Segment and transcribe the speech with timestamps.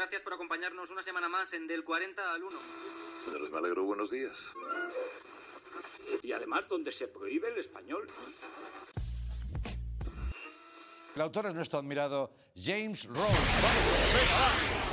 [0.00, 2.58] Gracias por acompañarnos una semana más en Del 40 al 1.
[3.26, 3.84] Señores, me alegro.
[3.84, 4.54] Buenos días.
[6.22, 8.08] Y además donde se prohíbe el español.
[11.14, 13.20] El autor es nuestro admirado James Rose.
[13.62, 14.89] ¡Vamos!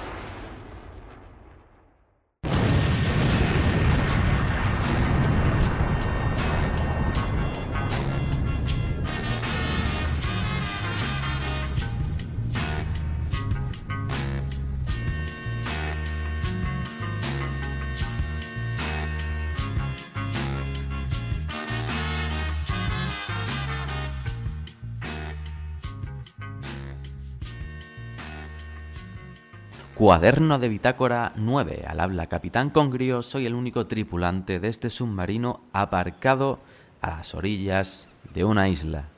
[30.07, 31.84] Cuaderno de bitácora 9.
[31.86, 36.59] Al habla Capitán Congrio, soy el único tripulante de este submarino aparcado
[37.02, 39.09] a las orillas de una isla.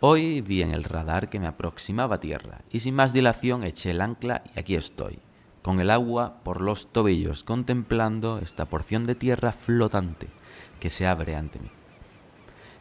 [0.00, 3.92] Hoy vi en el radar que me aproximaba a tierra y sin más dilación eché
[3.92, 5.20] el ancla y aquí estoy,
[5.62, 10.28] con el agua por los tobillos, contemplando esta porción de tierra flotante
[10.80, 11.70] que se abre ante mí.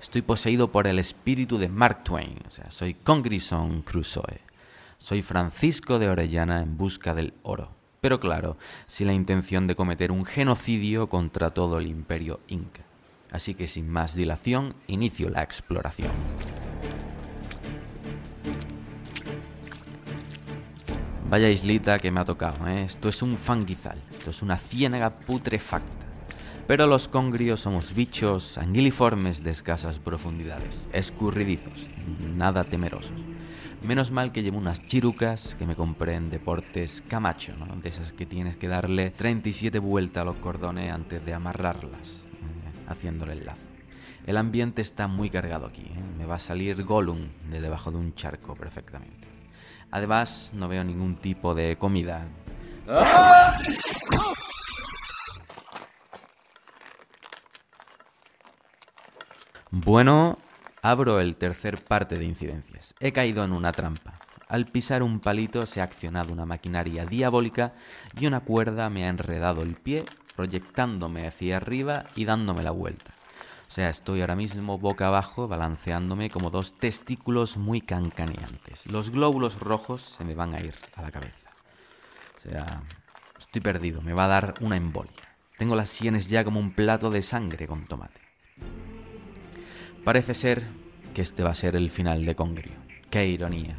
[0.01, 4.44] Estoy poseído por el espíritu de Mark Twain, soy Congrison Crusoe.
[5.05, 7.69] Soy Francisco de Orellana en busca del oro.
[8.01, 12.81] Pero claro, sin la intención de cometer un genocidio contra todo el imperio inca.
[13.29, 16.09] Así que sin más dilación, inicio la exploración.
[21.29, 22.81] Vaya islita que me ha tocado, ¿eh?
[22.81, 26.07] Esto es un fanguizal, esto es una ciénaga putrefacta.
[26.65, 31.89] Pero los congrios somos bichos anguiliformes de escasas profundidades, escurridizos,
[32.35, 33.34] nada temerosos.
[33.85, 37.67] Menos mal que llevo unas chirucas que me compré en Deportes Camacho, ¿no?
[37.75, 42.87] de esas que tienes que darle 37 vueltas a los cordones antes de amarrarlas, eh,
[42.87, 43.61] haciéndole el lazo.
[44.25, 46.03] El ambiente está muy cargado aquí, ¿eh?
[46.17, 49.27] me va a salir Gollum de debajo de un charco perfectamente.
[49.91, 52.27] Además, no veo ningún tipo de comida.
[59.69, 60.39] Bueno,
[60.85, 62.93] Abro el tercer parte de incidencias.
[62.99, 64.13] He caído en una trampa.
[64.47, 67.73] Al pisar un palito se ha accionado una maquinaria diabólica
[68.19, 73.15] y una cuerda me ha enredado el pie, proyectándome hacia arriba y dándome la vuelta.
[73.67, 78.85] O sea, estoy ahora mismo boca abajo balanceándome como dos testículos muy cancaneantes.
[78.85, 81.49] Los glóbulos rojos se me van a ir a la cabeza.
[82.37, 82.83] O sea,
[83.39, 85.35] estoy perdido, me va a dar una embolia.
[85.57, 88.21] Tengo las sienes ya como un plato de sangre con tomate.
[90.05, 90.67] Parece ser
[91.15, 92.73] que este va a ser el final de Congrio.
[93.09, 93.75] Qué ironía.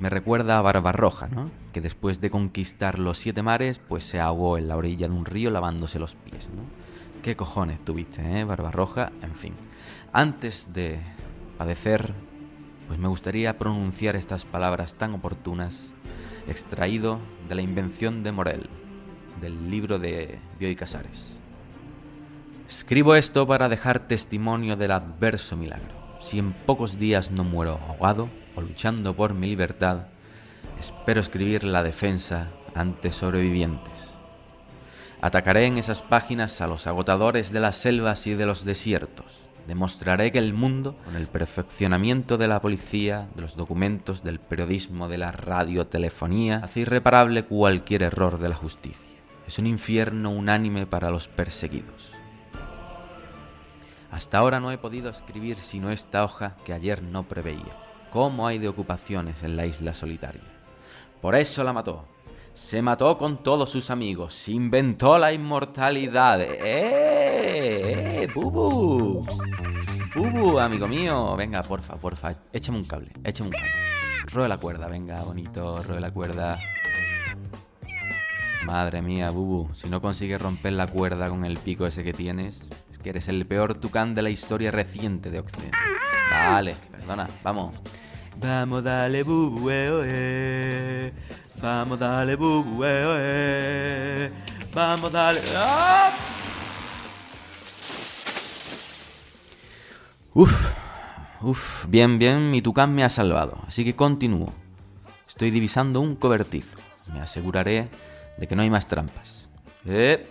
[0.00, 1.50] Me recuerda a Barbarroja, ¿no?
[1.74, 5.26] Que después de conquistar los siete mares, pues se ahogó en la orilla de un
[5.26, 6.62] río lavándose los pies, ¿no?
[7.22, 9.12] ¿Qué cojones tuviste, eh, Barbarroja?
[9.20, 9.52] En fin.
[10.14, 10.98] Antes de
[11.58, 12.14] padecer,
[12.88, 15.78] pues me gustaría pronunciar estas palabras tan oportunas,
[16.48, 17.18] extraído
[17.50, 18.70] de la invención de Morel,
[19.42, 21.39] del libro de Bioy Casares.
[22.70, 25.92] Escribo esto para dejar testimonio del adverso milagro.
[26.20, 30.06] Si en pocos días no muero ahogado o luchando por mi libertad,
[30.78, 34.14] espero escribir la defensa ante sobrevivientes.
[35.20, 39.40] Atacaré en esas páginas a los agotadores de las selvas y de los desiertos.
[39.66, 45.08] Demostraré que el mundo, con el perfeccionamiento de la policía, de los documentos, del periodismo,
[45.08, 49.18] de la radiotelefonía, hace irreparable cualquier error de la justicia.
[49.48, 52.19] Es un infierno unánime para los perseguidos.
[54.10, 57.76] Hasta ahora no he podido escribir sino esta hoja que ayer no preveía.
[58.12, 60.42] ¿Cómo hay de ocupaciones en la isla solitaria?
[61.20, 62.06] Por eso la mató.
[62.54, 64.34] Se mató con todos sus amigos.
[64.34, 66.40] Se inventó la inmortalidad.
[66.40, 66.58] ¡Eh!
[68.22, 68.28] ¡Eh!
[68.34, 69.24] ¡Bubu!
[70.14, 71.36] ¡Bubu, amigo mío!
[71.36, 72.32] Venga, porfa, porfa.
[72.52, 73.12] Échame un cable.
[73.22, 73.70] Échame un cable.
[74.32, 75.82] Roe la cuerda, venga, bonito.
[75.82, 76.58] Roe la cuerda.
[78.64, 79.72] Madre mía, Bubu.
[79.74, 82.68] Si no consigues romper la cuerda con el pico ese que tienes,
[83.02, 85.78] que eres el peor tucán de la historia reciente de Occidente.
[86.30, 87.74] Vale, perdona, vamos.
[88.36, 91.12] Vamos, dale, bubu, eh, eh.
[91.60, 94.30] Vamos, dale, bubu, eh, eh.
[94.72, 95.40] Vamos, dale.
[95.54, 96.12] ¡Ah!
[100.32, 100.52] Uf,
[101.42, 104.52] uf, bien, bien, mi tucán me ha salvado, así que continúo.
[105.28, 106.78] Estoy divisando un cobertizo.
[107.12, 107.88] Me aseguraré
[108.38, 109.48] de que no hay más trampas.
[109.84, 110.26] ¿Eh?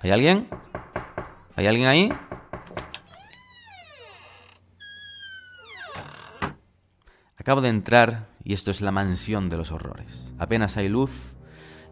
[0.00, 0.46] ¿Hay alguien?
[1.56, 2.12] ¿Hay alguien ahí?
[7.38, 10.30] Acabo de entrar y esto es la mansión de los horrores.
[10.38, 11.12] Apenas hay luz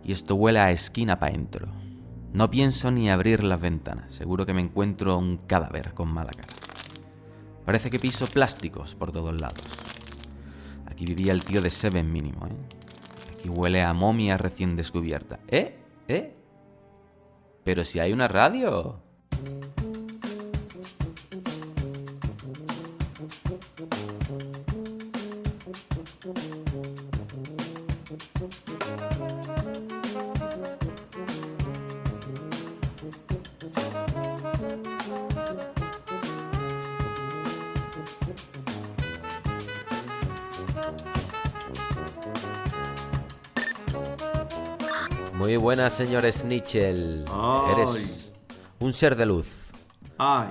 [0.05, 1.69] y esto huele a esquina pa' entro.
[2.35, 4.13] No pienso ni abrir las ventanas.
[4.13, 6.53] Seguro que me encuentro un cadáver con mala cara.
[7.65, 9.65] Parece que piso plásticos por todos lados.
[10.87, 13.45] Aquí vivía el tío de Seven mínimo, ¿eh?
[13.45, 15.39] y huele a momia recién descubierta.
[15.49, 15.79] ¿Eh?
[16.09, 16.35] ¿Eh?
[17.65, 19.04] Pero si hay una radio.
[45.35, 47.25] Muy buenas, señor Snitchell.
[47.70, 48.24] Eres
[48.85, 49.49] un ser de luz.
[50.19, 50.49] Ay.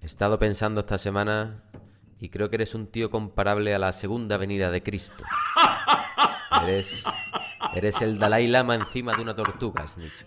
[0.00, 1.62] He estado pensando esta semana
[2.18, 5.24] y creo que eres un tío comparable a la segunda venida de Cristo.
[6.62, 7.04] Eres,
[7.74, 10.26] eres el Dalai Lama encima de una tortuga, Snitch.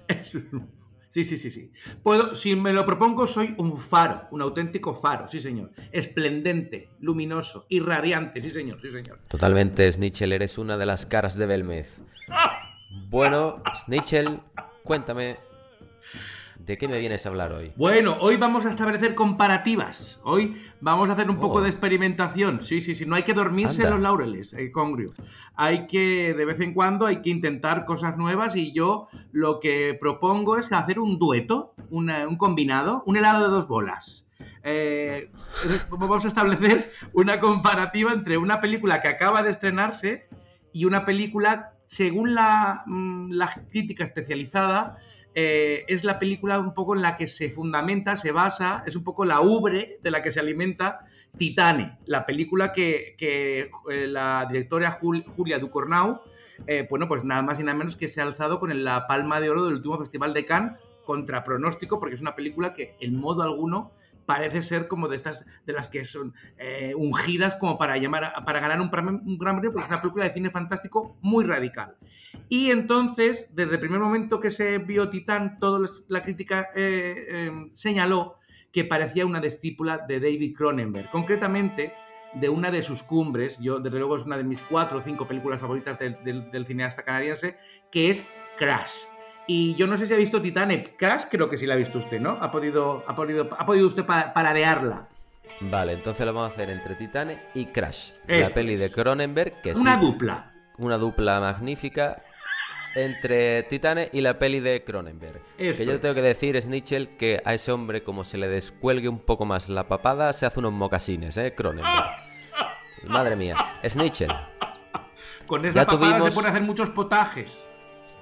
[1.10, 1.72] Sí, sí, sí, sí.
[2.02, 5.72] Puedo, si me lo propongo, soy un faro, un auténtico faro, sí, señor.
[5.92, 9.20] Esplendente, luminoso, irradiante, sí, señor, sí, señor.
[9.28, 12.02] Totalmente, Snitchell, eres una de las caras de Belmez.
[13.10, 14.42] Bueno, Snitchell,
[14.84, 15.38] cuéntame,
[16.66, 17.72] ¿de qué me vienes a hablar hoy?
[17.76, 20.22] Bueno, hoy vamos a establecer comparativas.
[20.24, 21.62] Hoy vamos a hacer un poco Oh.
[21.62, 22.62] de experimentación.
[22.64, 23.06] Sí, sí, sí.
[23.06, 23.88] No hay que dormirse Anda.
[23.88, 25.14] en los laureles, eh, Congrio.
[25.56, 29.98] Hay que, de vez en cuando, hay que intentar cosas nuevas y yo lo que
[30.00, 34.28] propongo es hacer un dueto, una- un combinado, un helado de dos bolas.
[34.64, 35.32] Eh,
[35.90, 40.28] vamos a establecer una comparativa entre una película que acaba de estrenarse
[40.74, 44.98] y una película, según la, mm, la crítica especializada,
[45.36, 49.04] eh, es la película un poco en la que se fundamenta, se basa, es un
[49.04, 51.06] poco la ubre de la que se alimenta
[51.38, 56.22] Titane, la película que, que, eh, la directora Jul- Julia Ducournau,
[56.68, 59.40] eh, bueno, pues nada más y nada menos que se ha alzado con la palma
[59.40, 60.74] de oro del último Festival de Cannes
[61.06, 63.92] contra pronóstico, porque es una película que en modo alguno
[64.32, 68.62] parece ser como de estas de las que son eh, ungidas como para llamar para
[68.62, 71.98] ganar un, gran premio porque es una película de cine fantástico muy radical.
[72.48, 77.70] Y entonces desde el primer momento que se vio Titán toda la crítica eh, eh,
[77.74, 78.38] señaló
[78.72, 81.94] que parecía una discípula de David Cronenberg concretamente
[82.34, 83.60] de una de sus cumbres.
[83.60, 87.04] Yo desde luego es una de mis cuatro o cinco películas favoritas del- del cineasta
[87.04, 87.58] canadiense
[87.92, 88.26] que es
[88.58, 89.11] Crash
[89.48, 90.96] y yo no sé si ha visto Titanic.
[90.98, 92.38] Crash creo que sí la ha visto usted, ¿no?
[92.42, 95.08] Ha podido, ha podido, ha podido usted pa- paradearla.
[95.62, 98.96] Vale, entonces lo vamos a hacer entre Titane y Crash, Eso la peli de es.
[98.96, 100.52] Cronenberg, que Una sí, dupla.
[100.78, 102.22] una dupla magnífica
[102.96, 105.42] entre Titane y la peli de Cronenberg.
[105.58, 106.02] Esto que yo es.
[106.02, 109.70] tengo que decir, Snitchell, que a ese hombre, como se le descuelgue un poco más
[109.70, 111.54] la papada, se hace unos mocasines, ¿eh?
[111.56, 112.06] Cronenberg.
[113.08, 113.56] Madre mía.
[113.88, 114.32] Snitchell,
[115.48, 117.68] Con esa Ya papada tuvimos- se pueden hacer muchos potajes.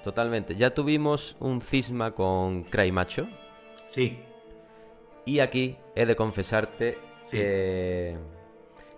[0.04, 0.56] Totalmente.
[0.56, 3.28] Ya tuvimos un cisma con Cray Macho.
[3.88, 4.20] Sí.
[5.26, 7.38] Y aquí he de confesarte Sí.
[7.38, 8.18] que,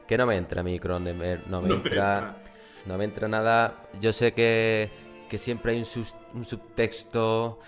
[0.08, 2.36] que no me entra mi Cronenberg, no me No te entra, entra.
[2.86, 3.76] no me entra nada.
[4.00, 4.90] Yo sé que,
[5.32, 7.60] que siempre hay un, sus- un subtexto,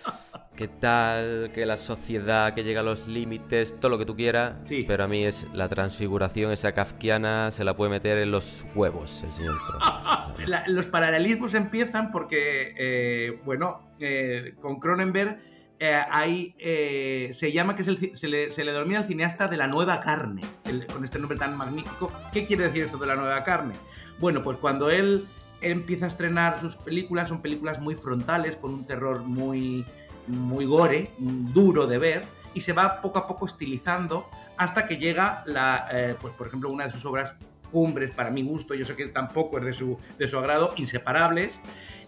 [0.53, 4.55] que tal, que la sociedad, que llega a los límites, todo lo que tú quieras,
[4.65, 4.83] Sí.
[4.85, 9.23] pero a mí es la transfiguración esa kafkiana, se la puede meter en los huevos
[9.23, 10.49] el señor Cronenberg.
[10.49, 15.39] La- los paralelismos empiezan porque, eh, bueno, eh, con Cronenberg
[15.79, 19.47] eh, hay, eh, se llama que es el, se, le, se le denomina el cineasta
[19.47, 22.11] de la nueva carne, el- con este nombre tan magnífico.
[22.33, 23.73] ¿Qué quiere decir esto de la nueva carne?
[24.19, 25.23] Bueno, pues cuando él
[25.63, 29.85] empieza a estrenar sus películas, son películas muy frontales, con un terror muy,
[30.27, 35.43] muy gore, duro de ver, y se va poco a poco estilizando hasta que llega,
[35.45, 37.33] la, eh, pues por ejemplo, una de sus obras
[37.71, 41.59] cumbres para mi gusto, yo sé que tampoco es de su, de su agrado, inseparables,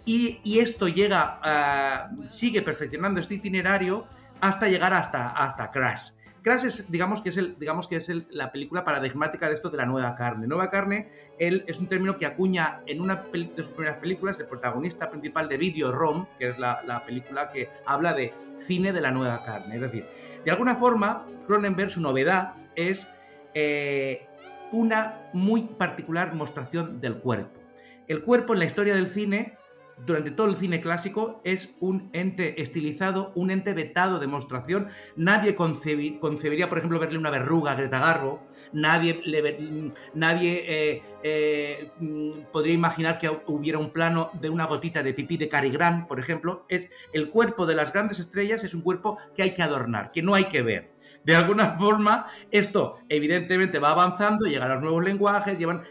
[0.05, 4.05] y, esto llega, a- sigue perfeccionando este itinerario
[4.39, 6.12] hasta llegar hasta, hasta Crash.
[6.46, 9.72] Crash es, digamos que es, el, digamos que es el- la película paradigmática de esto
[9.72, 10.46] de la nueva carne.
[10.46, 11.10] Nueva carne
[11.40, 15.50] él, es un término que acuña en una de sus primeras películas, el protagonista principal
[15.50, 19.44] de Video Rom, que es la, la película que habla de cine de la nueva
[19.44, 19.74] carne.
[19.74, 20.06] Es decir,
[20.46, 23.08] de alguna forma, Cronenberg, su novedad es
[23.56, 24.28] eh,
[24.72, 27.60] una muy particular mostración del cuerpo.
[28.08, 29.58] El cuerpo en la historia del cine,
[30.06, 34.90] durante todo el cine clásico, es un ente estilizado, un ente vetado de mostración.
[35.16, 38.42] Nadie concebi- concebiría, por ejemplo, verle una verruga a Greta Garbo.
[38.74, 39.14] Nadie,
[39.60, 45.14] mm, nadie eh, eh, mm, podría imaginar que hubiera un plano de una gotita de
[45.14, 46.66] pipí de Cary Grant, por ejemplo.
[46.68, 50.22] Es, el cuerpo de las grandes estrellas es un cuerpo que hay que adornar, que
[50.22, 50.95] no hay que ver.
[51.25, 55.84] De alguna forma, esto evidentemente va avanzando, llegan los nuevos lenguajes, llevan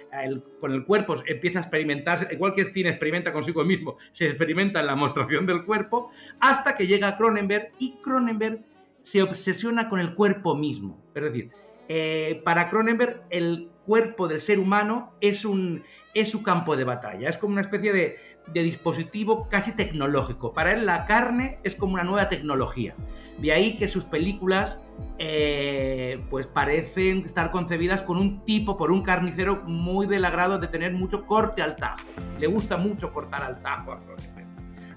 [0.61, 4.87] con el cuerpo, empieza a experimentarse, igual que cine experimenta consigo mismo, se experimenta en
[4.87, 6.11] la mostración del cuerpo,
[6.41, 8.61] hasta que llega Cronenberg y Cronenberg
[9.03, 10.99] se obsesiona con el cuerpo mismo.
[11.15, 11.51] Es decir,
[11.89, 15.83] eh, para Cronenberg el cuerpo del ser humano es, un,
[16.15, 17.29] es su campo de batalla.
[17.29, 18.17] Es como una especie de,
[18.53, 20.53] de dispositivo casi tecnológico.
[20.53, 22.95] Para él la carne es como una nueva tecnología.
[23.39, 24.81] De ahí que sus películas
[25.19, 30.69] eh, pues parecen estar concebidas con un tipo, por un carnicero muy del agrado de
[30.69, 31.99] tener mucho corte al tajo.
[32.39, 33.99] Le gusta mucho cortar al tajo.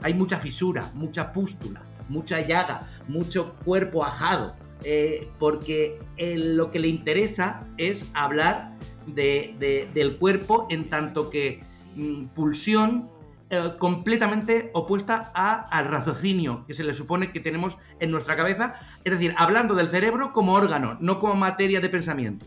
[0.03, 6.89] Hay mucha fisura, mucha pústula, mucha llaga, mucho cuerpo ajado, eh, porque lo que le
[6.89, 8.73] interesa es hablar
[9.07, 11.61] de- del cuerpo en tanto que
[11.95, 13.09] mm, pulsión
[13.49, 18.75] eh, completamente opuesta a- al raciocinio que se le supone que tenemos en nuestra cabeza,
[19.03, 22.45] es decir, hablando del cerebro como órgano, no como materia de pensamiento.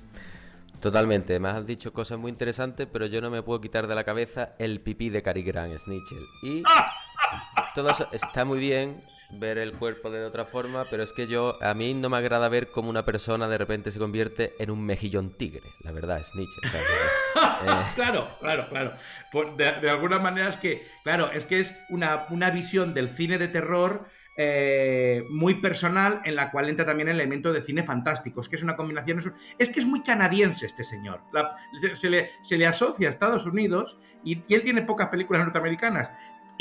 [0.81, 4.05] Totalmente, me has dicho cosas muy interesantes, pero yo no me puedo quitar de la
[4.05, 6.27] cabeza el pipí de Cary Grant, Snitchell.
[6.43, 6.63] Y
[7.75, 11.57] todo eso está muy bien, ver el cuerpo de otra forma, pero es que yo,
[11.63, 14.85] a mí no me agrada ver cómo una persona de repente se convierte en un
[14.85, 18.93] mejillón tigre, la verdad, o sea, que, eh, Claro, claro, claro.
[19.31, 23.11] Por- de, de alguna manera es que, claro, es que es una, una visión del
[23.17, 27.83] cine de terror eh, muy personal en la cual entra también el elemento de cine
[27.83, 28.41] fantástico.
[28.41, 29.19] Es que es una combinación.
[29.19, 31.21] Es, un- es que es muy canadiense este señor.
[31.33, 35.09] La- se, se le, se le asocia a Estados Unidos y, y él tiene pocas
[35.09, 36.11] películas norteamericanas.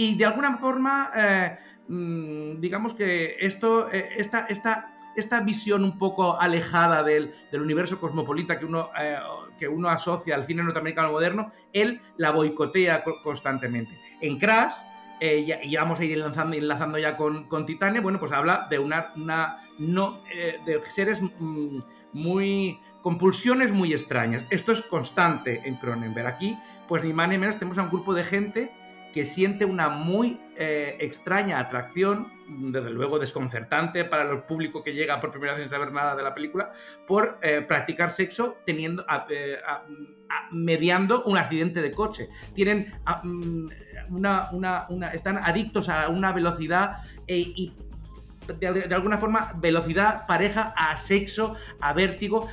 [0.01, 1.58] Y de alguna forma, eh,
[1.89, 8.00] mm, digamos que esto, eh, esta, esta, esta visión un poco alejada del, del universo
[8.00, 9.18] cosmopolita que uno, eh,
[9.60, 14.00] que uno asocia al cine norteamericano moderno, él la boicotea co- constantemente.
[14.22, 14.75] En Crash,
[15.20, 18.68] eh, ya- y vamos a ir enlazando, enlazando ya con, con Titania, bueno, pues habla
[18.70, 20.22] de una, una no,
[20.65, 21.79] de seres mm,
[22.13, 24.46] muy con pulsiones muy extrañas.
[24.50, 26.27] Esto es constante en Cronenberg.
[26.27, 28.72] Aquí, pues ni más ni menos, tenemos a un grupo de gente
[29.13, 35.19] que siente una muy eh, extraña atracción, desde luego desconcertante para el público que llega
[35.21, 36.71] por primera vez sin saber nada de la película,
[37.07, 39.57] por eh, practicar sexo teniendo, eh,
[40.51, 42.29] mediando un accidente de coche.
[42.53, 43.65] Tienen a- mm,
[44.09, 46.97] una, una- están adictos a una velocidad
[47.27, 47.73] y
[48.59, 52.47] de, alguna forma velocidad pareja a sexo, a vértigo,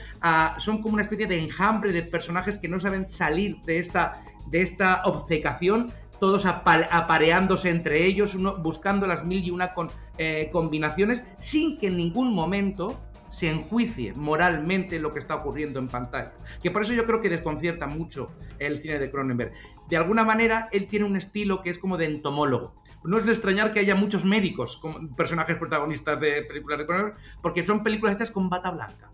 [0.59, 4.61] son como una especie de enjambre de personajes que no saben salir de esta, de
[4.61, 10.49] esta obcecación, todos apa- apareándose entre ellos, uno buscando las mil y una con- eh,
[10.53, 16.33] combinaciones, sin que en ningún momento se enjuicie moralmente lo que está ocurriendo en pantalla.
[16.63, 19.53] Que por eso yo creo que desconcierta mucho el cine de Cronenberg.
[19.89, 22.75] De alguna manera, él tiene un estilo que es como de entomólogo.
[23.05, 27.17] No es de extrañar que haya muchos médicos como personajes protagonistas de películas de Cronenberg,
[27.43, 29.11] porque son películas hechas con bata blanca.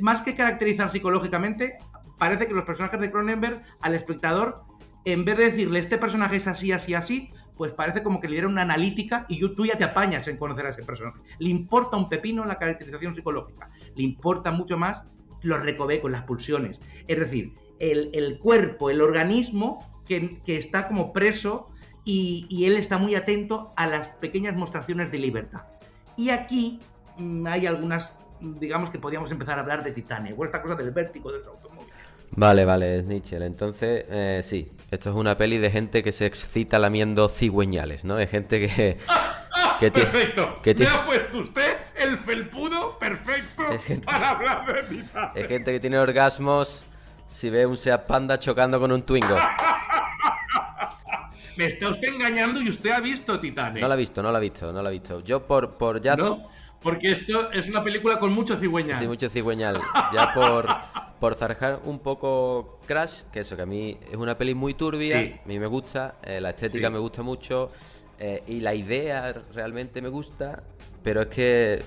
[0.00, 1.78] Más que caracterizar psicológicamente,
[2.18, 4.62] parece que los personajes de Cronenberg al espectador,
[5.12, 8.34] en vez de decirle este personaje es así, así, así, pues parece como que le
[8.34, 11.20] diera una analítica y tú ya te apañas en conocer a ese personaje.
[11.38, 15.06] Le importa un pepino la caracterización psicológica, le importa mucho más
[15.42, 16.80] los recovecos, las pulsiones.
[17.06, 21.68] Es decir, el, el cuerpo, el organismo que, que está como preso
[22.04, 25.66] y, y él está muy atento a las pequeñas mostraciones de libertad.
[26.16, 26.80] Y aquí
[27.18, 30.90] mm, hay algunas, digamos que podríamos empezar a hablar de Titania, o esta cosa del
[30.90, 31.87] vértigo del automóvil.
[32.36, 33.42] Vale, vale, Snitchell.
[33.42, 38.14] Entonces, eh, sí, esto es una peli de gente que se excita lamiendo cigüeñales, ¿no?
[38.16, 38.98] De gente que...
[39.80, 40.56] que tiene- Perfecto.
[40.62, 45.32] que Me tiene- ha puesto usted el felpudo perfecto Es gente- para hablar de Titania.
[45.34, 46.84] Es gente que tiene orgasmos
[47.30, 49.36] si ve un Seat Panda chocando con un Twingo.
[51.56, 53.82] Me está usted engañando y usted ha visto Titanic.
[53.82, 55.20] No la ha visto, no la ha visto, no la ha visto.
[55.24, 56.14] Yo por, por ya...
[56.14, 56.48] No,
[56.82, 58.98] porque esto es una película con mucho cigüeñal.
[58.98, 59.80] Sí, mucho cigüeñal.
[60.14, 60.66] Ya por,
[61.20, 65.18] por zarjar un poco Crash, que eso, que a mí es una peli muy turbia,
[65.20, 65.34] Sí.
[65.44, 66.92] a mí me gusta, eh, la estética Sí.
[66.92, 67.70] me gusta mucho
[68.18, 70.62] eh, y la idea realmente me gusta,
[71.02, 71.82] pero es que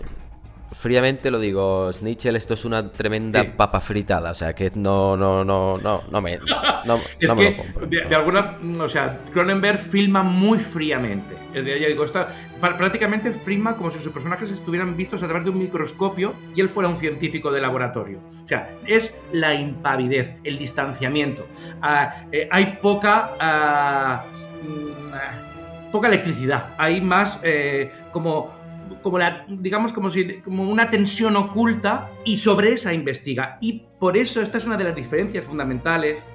[0.72, 3.50] fríamente lo digo, Snitchell, esto es una tremenda Sí.
[3.58, 6.40] papa fritada, o sea que no, no, no, no, no me,
[6.86, 7.88] no, Es no me que, lo compro.
[7.88, 8.58] de, de alguna.
[8.80, 11.36] O sea, Cronenberg filma muy fríamente.
[11.54, 15.44] Es de- ya digo, está, prácticamente filma como si sus personajes estuvieran vistos a través
[15.44, 18.20] de un microscopio y él fuera un científico de laboratorio.
[18.44, 21.46] O sea, es la impavidez, el distanciamiento.
[21.82, 23.32] Ah, eh, hay poca.
[23.40, 24.24] ah,
[24.64, 26.68] mm, ah, poca electricidad.
[26.78, 28.61] Hay más eh, como.
[29.02, 33.58] Como la, digamos, como si como una tensión oculta y sobre esa investiga.
[33.62, 36.26] Y por eso esta es una de las diferencias fundamentales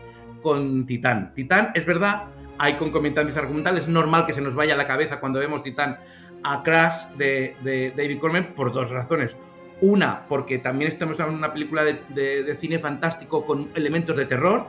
[0.42, 1.32] con Titán.
[1.34, 2.24] Titán, es verdad,
[2.58, 5.98] hay concomitantes argumentales, es normal que se nos vaya a la cabeza cuando vemos Titán
[6.44, 9.36] a Crash de, de David Corman por dos razones.
[9.80, 14.24] Una, porque también estamos en una película de, de- de cine fantástico con elementos de
[14.26, 14.66] terror.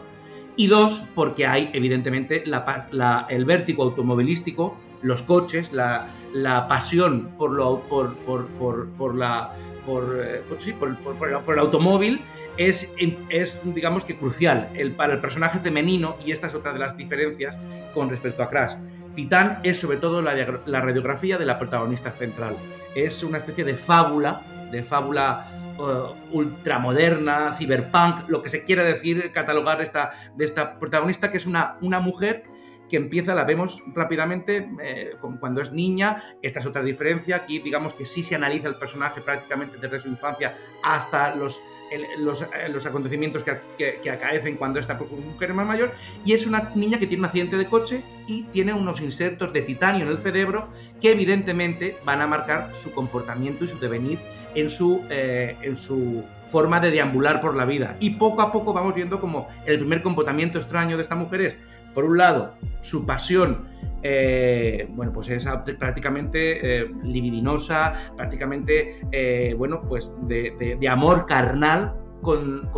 [0.60, 7.30] Y dos, porque hay evidentemente la la- el vértigo automovilístico, los coches, la, la pasión
[7.38, 9.52] por, lo, por, por, por, por la,
[9.86, 12.22] por, eh, sí, por el automóvil
[12.58, 12.94] es,
[13.30, 16.98] es digamos que crucial el, para el personaje femenino y esta es otra de las
[16.98, 17.58] diferencias
[17.94, 18.74] con respecto a Crash.
[19.16, 20.34] Titán es sobre todo la,
[20.66, 22.56] la radiografía de la protagonista central.
[22.96, 25.48] Es una especie de fábula, de fábula
[25.80, 31.48] uh, ultramoderna, cyberpunk, lo que se quiera decir, catalogar esta, de esta protagonista, que es
[31.48, 32.44] una, una mujer
[32.90, 36.24] que empieza, la vemos rápidamente eh, cuando es niña.
[36.42, 37.38] Esta es otra diferencia.
[37.38, 42.06] Aquí, digamos que sí se analiza el personaje prácticamente desde su infancia hasta los, eh,
[42.20, 45.92] los, acontecimientos que, que, acaecen cuando esta mujer más mayor.
[46.26, 49.62] Y es una niña que tiene un accidente de coche y tiene unos insertos de
[49.62, 50.70] titanio en el cerebro
[51.02, 54.20] que, evidentemente, van a marcar su comportamiento y su devenir
[54.56, 57.96] en su, eh, en su forma de deambular por la vida.
[58.00, 61.58] Y poco a poco vamos viendo como el primer comportamiento extraño de esta mujer es
[61.98, 63.70] por un lado, su pasión,
[64.04, 65.48] eh, bueno, pues es
[65.80, 72.70] prácticamente eh, libidinosa, prácticamente, eh, bueno, pues de, amor carnal con,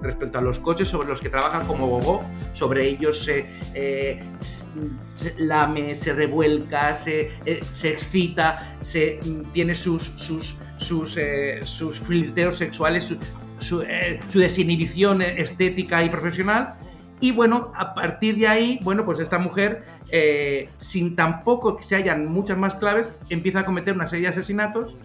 [0.00, 2.22] respecto a los coches sobre los que trabajan como Gogó,
[2.54, 3.44] sobre ellos se,
[5.36, 9.20] lame, se revuelca, se, excita, se,
[9.52, 11.18] tiene sus, sus, sus,
[11.64, 13.14] sus flirteos sexuales,
[13.60, 16.76] su desinhibición estética y profesional
[17.20, 21.96] y bueno, a partir de ahí, bueno, pues esta mujer, eh, sin tampoco que se
[21.96, 24.96] hayan muchas más claves, empieza a cometer una serie de asesinatos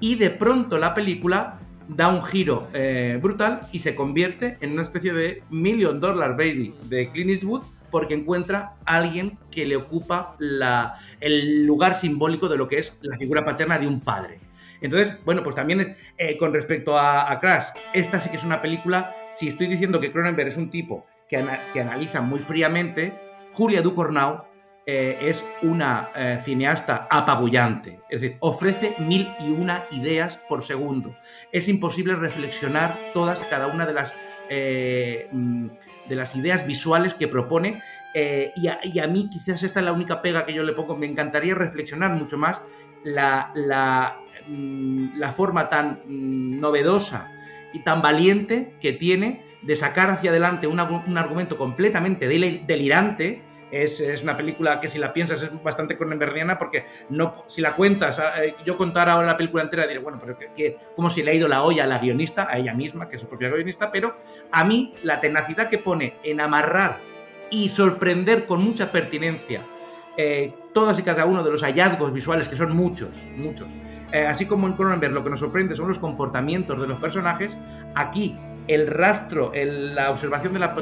[0.00, 1.58] y de pronto la película
[1.88, 6.74] da un giro eh, brutal y se convierte en una especie de Million Dollar Baby
[6.84, 12.58] de Clint Eastwood porque encuentra a alguien que le ocupa la, el lugar simbólico de
[12.58, 14.40] lo que es la figura paterna de un padre.
[14.82, 18.60] Entonces, bueno, pues también eh, con respecto a, a Crash, esta sí que es una
[18.60, 23.12] película, si estoy diciendo que Cronenberg es un tipo que, analiza muy fríamente,
[23.52, 24.44] Julia Ducournau
[24.84, 31.16] eh, es una eh, cineasta apabullante, es decir, ofrece mil y una ideas por segundo.
[31.50, 34.14] Es imposible reflexionar todas, cada una de las,
[34.48, 35.66] eh, mm,
[36.08, 37.82] de las ideas visuales que propone.
[38.14, 40.96] Y a, mí quizás esta es la única pega que yo le pongo.
[40.96, 42.62] Me encantaría reflexionar mucho más
[43.04, 47.30] la, la, mm, forma tan mm, novedosa
[47.74, 53.42] y tan valiente que tiene de sacar hacia adelante un, argumento completamente delirante.
[53.70, 58.20] Es, una película que si la piensas es bastante cronenbergiana porque no, si la cuentas,
[58.20, 61.32] ah, eh, yo contar ahora la película entera diré, bueno, pero que, como si le
[61.32, 63.90] ha ido la olla a la guionista, a ella misma, que es su propia guionista,
[63.90, 64.16] pero
[64.52, 66.98] a mí la tenacidad que pone en amarrar
[67.50, 69.62] y sorprender con mucha pertinencia
[70.16, 73.68] eh, todas y cada uno de los hallazgos visuales, que son muchos, muchos,
[74.12, 77.58] eh, así como en Cronenberg lo que nos sorprende son los comportamientos de los personajes,
[77.96, 80.74] aquí el rastro, la observación de la,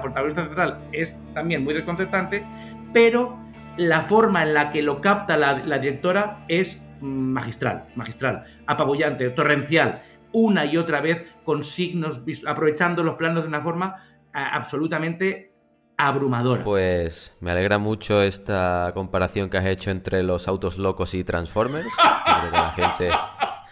[0.00, 2.44] protagonista central es también muy desconcertante,
[2.92, 3.38] pero
[3.76, 10.64] la forma en la que lo capta la, directora es magistral, magistral, apabullante, torrencial, una
[10.64, 15.52] y otra vez con signos, aprovechando los planos de una forma absolutamente
[15.96, 16.64] abrumadora.
[16.64, 21.88] Pues me alegra mucho esta comparación que has hecho entre los autos locos y Transformers.
[22.52, 23.10] la gente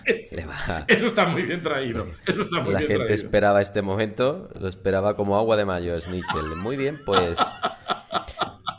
[0.88, 2.06] Eso está muy bien traído.
[2.26, 6.56] Eso está muy la gente esperaba este momento, lo esperaba como agua de mayo, Snitchell.
[6.56, 7.38] Muy bien, pues.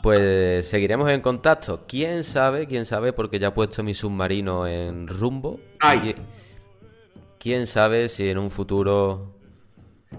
[0.00, 1.84] Pues seguiremos en contacto.
[1.86, 2.66] ¿Quién sabe?
[2.66, 3.12] ¿Quién sabe?
[3.12, 5.60] Porque ya he puesto mi submarino en rumbo.
[5.80, 6.14] Ay.
[7.38, 9.34] ¿Quién sabe si en un futuro.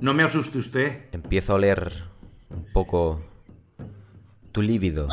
[0.01, 1.05] No me asuste usted.
[1.13, 2.03] Empiezo a oler
[2.49, 3.23] un poco
[4.51, 5.07] tu lívido.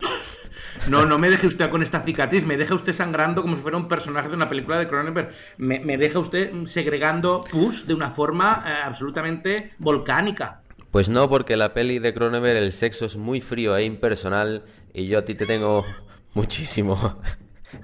[0.88, 3.78] No, no me deje usted con esta cicatriz, me deja usted sangrando como si fuera
[3.78, 5.32] un personaje de una película de Cronenberg.
[5.58, 10.62] Me, deja usted segregando pus de una forma eh, absolutamente volcánica.
[10.90, 14.64] Pues no, porque la peli de Cronenberg el sexo es muy frío e impersonal
[14.94, 15.86] y yo a ti te tengo
[16.34, 17.22] muchísimo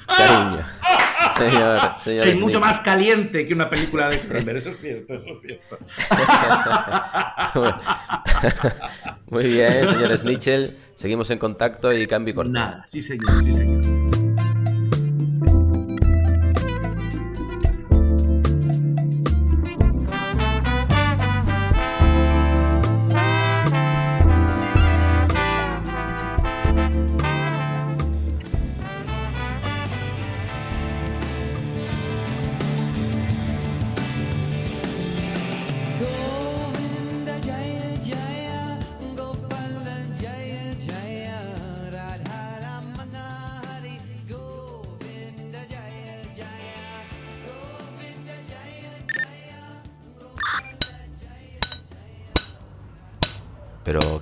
[0.08, 0.66] cariño.
[1.32, 5.26] Señor, señor Soy mucho más caliente que una película de Cronenberg, eso es cierto, eso
[5.28, 5.78] es cierto.
[9.30, 10.78] Muy bien, señor Snitchell.
[10.96, 12.52] Seguimos en contacto y cambio y corto.
[12.52, 14.17] Nada, sí señor, sí señor.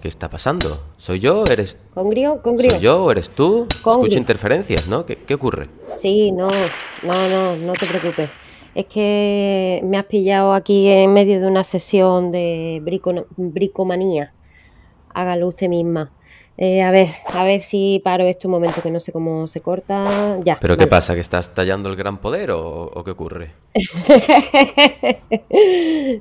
[0.05, 0.67] ¿Qué está pasando?
[0.99, 1.43] ¿Soy yo?
[1.49, 1.77] ¿Eres...?
[1.95, 2.39] Congrio.
[2.43, 3.09] ¿Soy yo?
[3.09, 3.65] ¿Eres tú?
[3.71, 5.03] Escucho interferencias, ¿no?
[5.03, 5.67] ¿Qué, ocurre?
[5.97, 6.47] Sí, no,
[7.01, 8.29] no, no, no te preocupes.
[8.75, 14.31] Es que me has pillado aquí en medio de una sesión de brico- bricomanía.
[15.11, 16.11] Hágalo usted misma.
[16.57, 19.59] Eh, a ver, a ver si paro esto un momento que no sé cómo se
[19.61, 20.39] corta.
[20.43, 20.57] Ya.
[20.61, 21.13] ¿Pero qué pasa?
[21.13, 23.51] ¿Que estás tallando el gran poder o, o qué ocurre?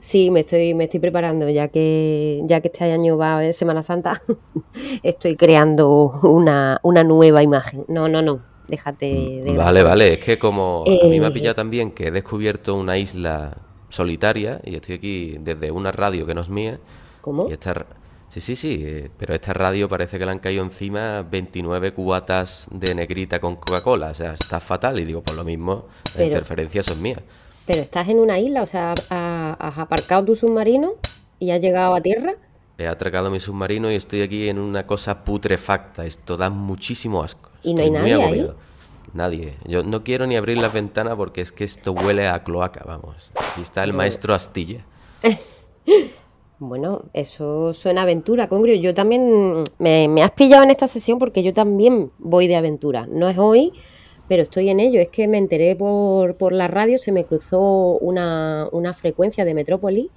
[0.00, 3.54] Sí, me estoy, me estoy preparando, ya que, ya que este año va a haber
[3.54, 4.22] Semana Santa,
[5.02, 7.84] estoy creando una, una nueva imagen.
[7.88, 11.32] No, no, no, déjate de Vale, vale, es que como a mí me ha Eh,
[11.32, 13.56] pillado también que he descubierto una isla
[13.88, 16.78] solitaria y estoy aquí desde una radio que no es mía.
[17.20, 17.48] ¿Cómo?
[17.48, 17.84] Y esta, r-
[18.34, 22.66] sí, sí, sí, eh, pero esta radio parece que le han caído encima 29 cubatas
[22.70, 26.26] de negrita con Coca-Cola, o sea, está fatal y digo, por lo mismo, las Pero-
[26.26, 27.20] interferencias son mías.
[27.66, 30.92] Pero estás en una isla, o sea, ha- has aparcado tu submarino
[31.38, 32.34] y has llegado a tierra.
[32.76, 37.50] He atracado mi submarino y estoy aquí en una cosa putrefacta, esto da muchísimo asco.
[37.62, 38.50] ¿Y no hay nadie ahí?
[39.12, 39.54] Nadie.
[39.64, 43.30] Yo no quiero ni abrir las ventanas porque es que esto huele a cloaca, vamos.
[43.52, 44.80] Aquí está el Pero- maestro Astilla.
[46.68, 48.76] Bueno, eso suena aventura, Congrio.
[48.76, 53.06] Yo también me, me has pillado en esta sesión porque yo también voy de aventura.
[53.06, 53.72] No es hoy,
[54.28, 55.00] pero estoy en ello.
[55.00, 59.54] Es que me enteré por, por la radio, se me cruzó una, una frecuencia de
[59.54, 60.10] Metrópoli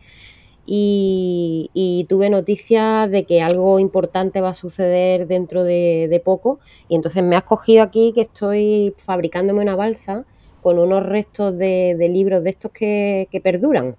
[0.65, 6.59] y, y tuve noticias de que algo importante va a suceder dentro de, de poco.
[6.87, 10.25] Y entonces me has cogido aquí que estoy fabricándome una balsa
[10.61, 13.95] con unos restos de, de libros de estos que, que perduran,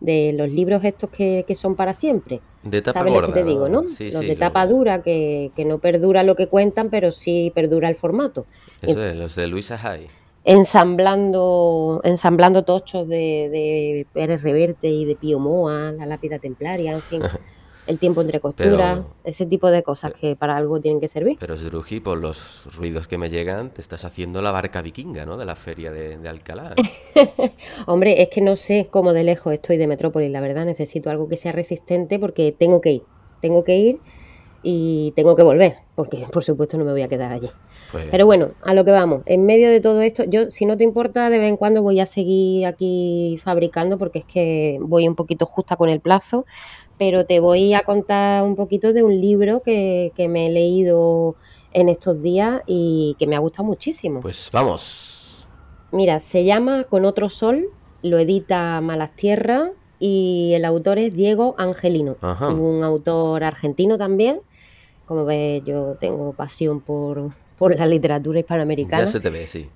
[0.00, 2.40] de los libros estos que, que son para siempre.
[2.62, 3.28] De tapa ¿Sabes gorda.
[3.28, 3.82] lo que te digo, no?
[3.88, 7.10] Sí, los sí, de lo- tapa dura, que, que no perdura lo que cuentan, pero
[7.10, 8.46] sí perdura el formato.
[8.82, 10.06] Eso es, los de Luisa Hay.
[10.44, 13.16] Ensamblando, ensamblando tochos de,
[13.50, 17.20] de Pérez Reverte y de Pío Moa, la lápida templaria, en fin,
[17.86, 21.36] el tiempo entre costuras, Pero- ese tipo de cosas que para algo tienen que servir.
[21.40, 25.36] Pero Sruji, por los ruidos que me llegan, te estás haciendo la barca vikinga, ¿no?
[25.36, 26.74] De la feria de, de Alcalá.
[27.86, 31.28] Hombre, es que no sé cómo de lejos estoy de Metrópolis, la verdad, necesito algo
[31.28, 33.02] que sea resistente porque tengo que ir,
[33.40, 33.98] tengo que ir
[34.62, 37.50] y tengo que volver, porque por supuesto no me voy a quedar allí.
[37.90, 39.22] Pues, Pero bueno, a lo que vamos.
[39.26, 41.98] En medio de todo esto, yo, si no te importa, de vez en cuando voy
[41.98, 46.44] a seguir aquí fabricando porque es que voy un poquito justa con el plazo,
[47.00, 51.34] pero te voy a contar un poquito de un libro que, que me he leído
[51.72, 54.20] en estos días y que me ha gustado muchísimo.
[54.20, 55.46] pues vamos.
[55.92, 57.68] Mira, se llama Con otro sol,
[58.02, 62.48] lo edita Malas Tierras y el autor es Diego Angelino, Ajá.
[62.48, 64.40] un autor argentino también.
[65.06, 69.06] Como ves, yo tengo pasión por, por la literatura hispanoamericana.
[69.06, 69.66] Ya se te ve, sí.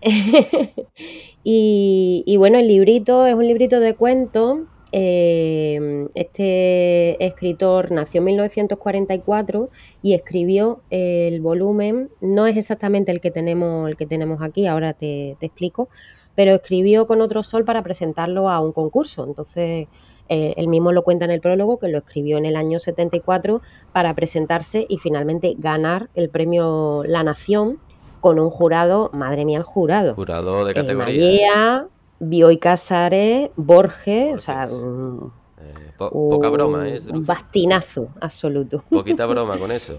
[1.44, 4.60] y, y bueno, el librito es un librito de cuentos.
[4.92, 9.70] Eh, este escritor nació en 1944
[10.02, 14.92] y escribió el volumen, no es exactamente el que tenemos, el que tenemos aquí, ahora
[14.92, 15.88] te, te explico,
[16.34, 19.24] pero escribió con otro sol para presentarlo a un concurso.
[19.24, 19.88] Entonces,
[20.28, 23.60] eh, él mismo lo cuenta en el prólogo, que lo escribió en el año 74
[23.92, 27.78] para presentarse y finalmente ganar el premio La Nación
[28.20, 30.14] con un jurado, madre mía, el jurado.
[30.14, 31.86] Jurado de Eh, categoría.
[32.24, 37.00] Bioy Casares, Borges, o sea, un, Eh, po- poca broma, ¿eh?
[37.10, 38.82] un bastinazo absoluto.
[38.90, 39.98] Poquita broma con eso.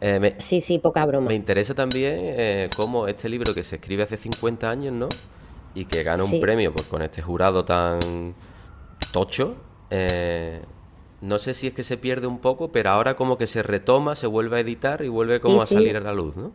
[0.00, 1.28] Eh, me, Sí, sí, poca broma.
[1.28, 5.08] me interesa también eh, cómo este libro que se escribe hace 50 años, ¿no?
[5.74, 6.34] Y que gana Sí.
[6.36, 8.34] un premio pues, con este jurado tan
[9.12, 9.54] tocho.
[11.20, 14.14] no sé si es que se pierde un poco, pero ahora como que se retoma,
[14.14, 15.74] se vuelve a editar y vuelve como Sí, a sí.
[15.74, 16.52] salir a la luz, ¿no?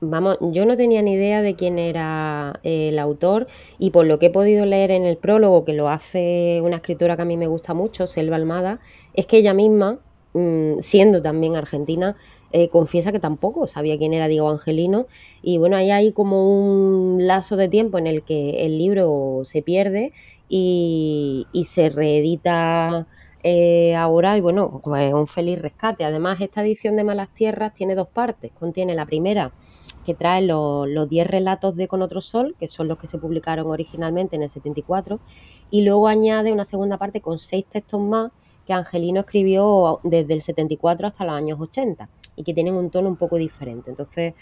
[0.00, 3.46] Vamos, yo no tenía ni idea de quién era eh, el autor
[3.78, 7.16] y por lo que he podido leer en el prólogo, que lo hace una escritora
[7.16, 8.80] que a mí me gusta mucho, Selva Almada,
[9.14, 10.00] es que ella misma,
[10.34, 12.16] mm, siendo también argentina,
[12.52, 15.06] eh, confiesa que tampoco sabía quién era Diego Angelino
[15.42, 19.62] y bueno, ahí hay como un lazo de tiempo en el que el libro se
[19.62, 20.12] pierde
[20.48, 23.06] y, se reedita
[23.42, 26.04] eh, ahora y bueno, pues un feliz rescate.
[26.04, 28.52] Además, esta edición de Malas Tierras tiene dos partes.
[28.52, 29.52] Contiene la primera
[30.04, 33.18] que trae los los 10 relatos de Con otro sol, que son los que se
[33.18, 35.18] publicaron originalmente en el 74,
[35.70, 38.30] y luego añade una segunda parte con seis textos más
[38.66, 43.08] que Angelino escribió desde el 74 hasta los años 80 y que tienen un tono
[43.08, 43.90] un poco diferente.
[43.90, 44.34] Entonces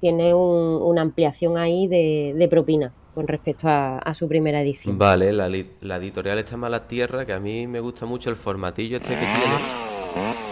[0.00, 4.96] tiene un- una ampliación ahí de, de propina con respecto a, a su primera edición.
[4.98, 5.48] Vale, la,
[5.80, 9.16] la editorial está Mala Tierra, que a mí me gusta mucho el formatillo este que
[9.16, 10.49] tiene.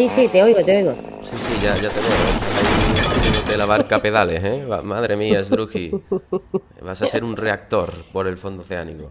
[0.00, 0.94] Sí, sí, te oigo, te oigo.
[1.24, 3.50] Sí, sí, ya, ya te veo.
[3.50, 4.64] Ahí la barca pedales, ¿eh?
[4.82, 5.90] Madre mía, Sruji.
[6.80, 9.10] Vas a ser un reactor por el fondo oceánico.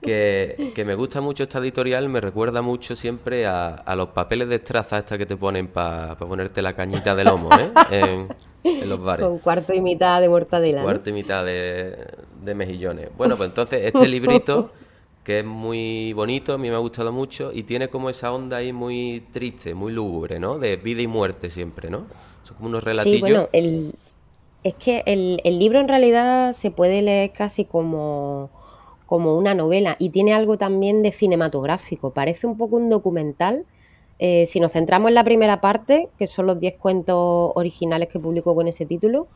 [0.00, 4.48] Que, que me gusta mucho esta editorial, me recuerda mucho siempre a, a los papeles
[4.48, 7.70] de estraza esta que te ponen para ponerte la cañita de lomo, ¿eh?
[7.90, 8.28] En,
[8.64, 9.26] en los bares.
[9.26, 10.82] Con cuarto y mitad de mortadela.
[10.82, 11.94] Cuarto y mitad de,
[12.42, 13.10] de mejillones.
[13.18, 14.70] Bueno, pues entonces este librito,
[15.26, 18.58] que es muy bonito, a mí me ha gustado mucho, y tiene como esa onda
[18.58, 20.60] ahí muy triste, muy lúgubre, ¿no?
[20.60, 22.06] De vida y muerte siempre, ¿no?
[22.44, 23.16] Son como unos relatillos.
[23.16, 23.92] Sí, bueno, el,
[24.62, 28.50] es que el, el libro en realidad se puede leer casi como,
[29.06, 32.12] como una novela y tiene algo también de cinematográfico.
[32.12, 33.64] Parece un poco un documental.
[34.20, 38.20] Eh, si nos centramos en la primera parte, que son los 10 cuentos originales que
[38.20, 39.26] publicó con ese título,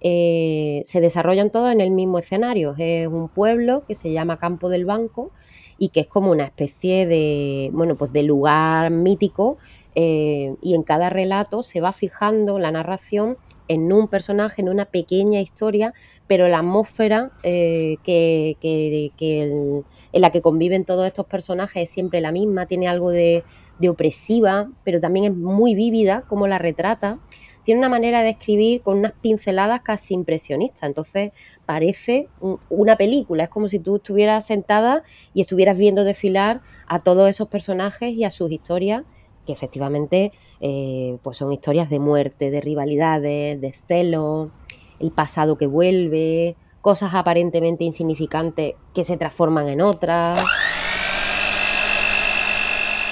[0.00, 2.74] eh, se desarrollan todos en el mismo escenario.
[2.78, 5.30] Es un pueblo que se llama Campo del Banco
[5.78, 9.58] y que es como una especie de, bueno, pues de lugar mítico
[9.94, 14.84] eh, y en cada relato se va fijando la narración en un personaje, en una
[14.84, 15.94] pequeña historia,
[16.26, 22.32] pero la atmósfera eh, que, en la que conviven todos estos personajes es siempre la
[22.32, 23.44] misma, tiene algo de,
[23.78, 27.20] de opresiva, pero también es muy vívida como la retrata.
[27.64, 31.32] Tiene una manera de escribir con unas pinceladas casi impresionistas, entonces
[31.66, 35.02] parece un- una película, es como si tú estuvieras sentada
[35.34, 39.04] y estuvieras viendo desfilar a todos esos personajes y a sus historias
[39.46, 44.50] que efectivamente eh, pues son historias de muerte, de rivalidades, de celos,
[44.98, 50.44] el pasado que vuelve, cosas aparentemente insignificantes que se transforman en otras.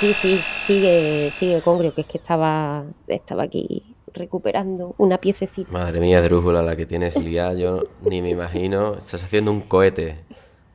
[0.01, 5.71] Sí, sí, sigue, sigue Congrio, que es que estaba, estaba aquí recuperando una piececita.
[5.71, 8.95] Madre mía, Drújula, la que tienes liada, yo ni me imagino.
[8.95, 10.25] Estás haciendo un cohete.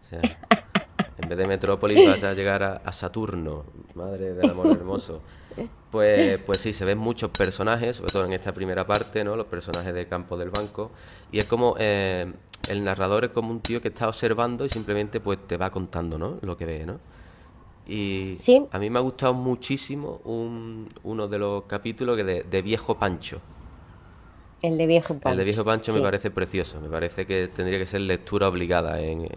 [0.06, 0.22] O sea,
[1.18, 3.66] en vez de Metrópolis vas a llegar a, Saturno.
[3.96, 5.22] Madre del amor hermoso.
[5.92, 9.36] Pues, pues sí, se ven muchos personajes, sobre todo en esta primera parte, ¿no?
[9.36, 10.92] Los personajes de Campo del Banco.
[11.32, 12.32] Y es como eh,
[12.70, 16.18] el narrador es como un tío que está observando y simplemente pues te va contando,
[16.18, 16.40] ¿no?
[16.42, 17.00] Lo que ve, ¿no?
[17.88, 18.66] Y Sí.
[18.72, 22.96] a mí me ha gustado muchísimo un- uno de los capítulos que de, de Viejo
[22.98, 23.40] Pancho.
[24.62, 25.30] El de Viejo Pancho.
[25.30, 25.98] El de Viejo Pancho sí.
[25.98, 26.80] me parece precioso.
[26.80, 29.30] Me parece que tendría que ser lectura obligada en, en-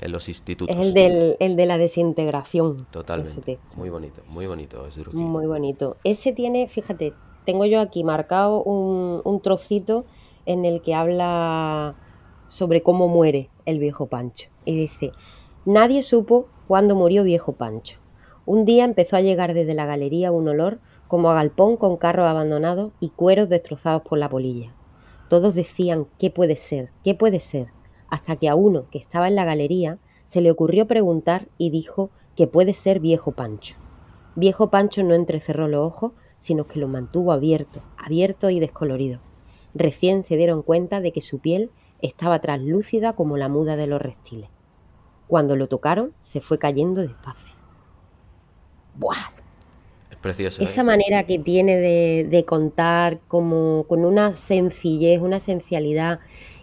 [0.00, 0.76] en los institutos.
[0.76, 2.74] Es el, del, el de la desintegración.
[2.76, 3.58] ese Totalmente.
[3.76, 5.16] Muy bonito, muy bonito es Druki.
[5.16, 5.96] Muy bonito.
[6.04, 10.04] Ese tiene, fíjate, tengo yo aquí marcado un, un trocito
[10.46, 11.94] en el que habla
[12.46, 14.48] sobre cómo muere el viejo Pancho.
[14.64, 15.12] Y dice,
[15.64, 17.98] nadie supo cuándo murió viejo Pancho.
[18.44, 22.28] Un día empezó a llegar desde la galería un olor como a galpón con carros
[22.28, 24.74] abandonados y cueros destrozados por la polilla.
[25.30, 26.90] Todos decían, ¿qué puede ser?
[27.02, 27.68] ¿Qué puede ser?
[28.10, 32.10] Hasta que a uno que estaba en la galería se le ocurrió preguntar y dijo
[32.36, 33.76] que puede ser viejo Pancho.
[34.36, 39.20] Viejo Pancho no entrecerró los ojos, sino que los mantuvo abiertos, abiertos y descoloridos.
[39.72, 41.70] Recién se dieron cuenta de que su piel
[42.02, 44.50] estaba translúcida como la muda de los reptiles.
[45.28, 47.54] Cuando lo tocaron, se fue cayendo despacio.
[48.96, 49.30] ¡Buah!
[50.10, 50.60] Es precioso.
[50.60, 50.64] ¿eh?
[50.64, 56.18] Esa manera que tiene de, de contar como con una sencillez, una esencialidad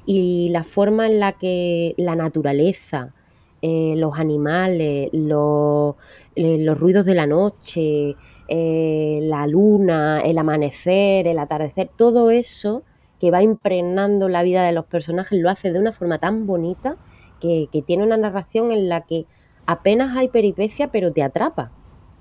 [0.05, 3.13] y la forma en la que la naturaleza,
[3.61, 5.95] eh, los animales, los,
[6.35, 8.15] eh, los ruidos de la noche,
[8.47, 12.83] la luna, el amanecer, el atardecer, todo eso
[13.19, 16.97] que va impregnando la vida de los personajes lo hace de una forma tan bonita
[17.39, 19.25] que, tiene una narración en la que
[19.65, 21.71] apenas hay peripecia pero te atrapa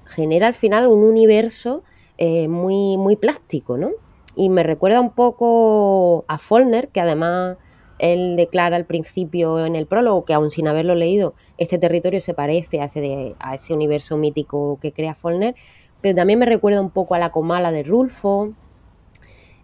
[0.07, 1.83] genera al final un universo
[2.18, 3.90] eh, muy, muy plástico, ¿no?
[4.37, 7.57] Y me recuerda un poco a Follner, que además
[7.98, 12.35] él declara al principio en el prólogo que aun sin haberlo leído, este territorio se
[12.35, 15.55] parece a ese, de- a ese universo mítico que crea Follner,
[16.00, 18.53] pero también me recuerda un poco a la Comala de Rulfo.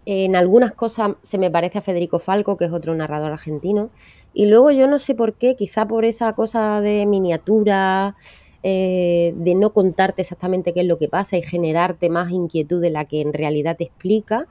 [0.05, 3.91] En algunas cosas se me parece a Federico Falco, que es otro narrador argentino.
[4.33, 8.15] Y luego yo no sé por qué, quizá por esa cosa de miniatura,
[8.63, 12.91] eh, de no contarte exactamente qué es lo que pasa y generarte más inquietud de
[12.91, 14.47] la que en realidad te explica,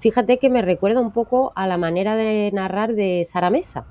[0.00, 3.86] fíjate que me recuerda un poco a la manera de narrar de Sara Mesa,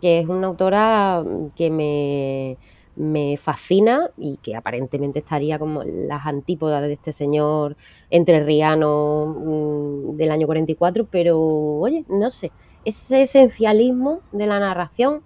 [0.00, 1.24] que es una autora
[1.56, 2.58] que me,
[2.96, 7.76] me fascina y que aparentemente estaría como las antípodas de este señor
[8.10, 12.52] entrerriano mm, del año 44, pero oye, no sé,
[12.84, 15.22] ese esencialismo de la narración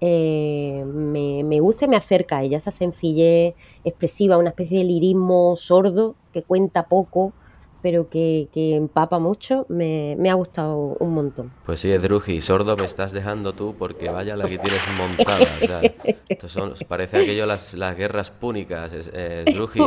[0.00, 3.54] eh, me, me gusta y me acerca a ella, esa sencillez
[3.84, 7.32] expresiva, una especie de lirismo sordo que cuenta poco,
[7.84, 11.52] pero que, que empapa mucho, me, me ha gustado un montón.
[11.66, 15.44] Pues sí, Druji, sordo me estás dejando tú porque vaya la que tienes montada.
[15.62, 15.82] o sea,
[16.30, 19.80] esto son, parece aquello las, las guerras púnicas, eh, Druji.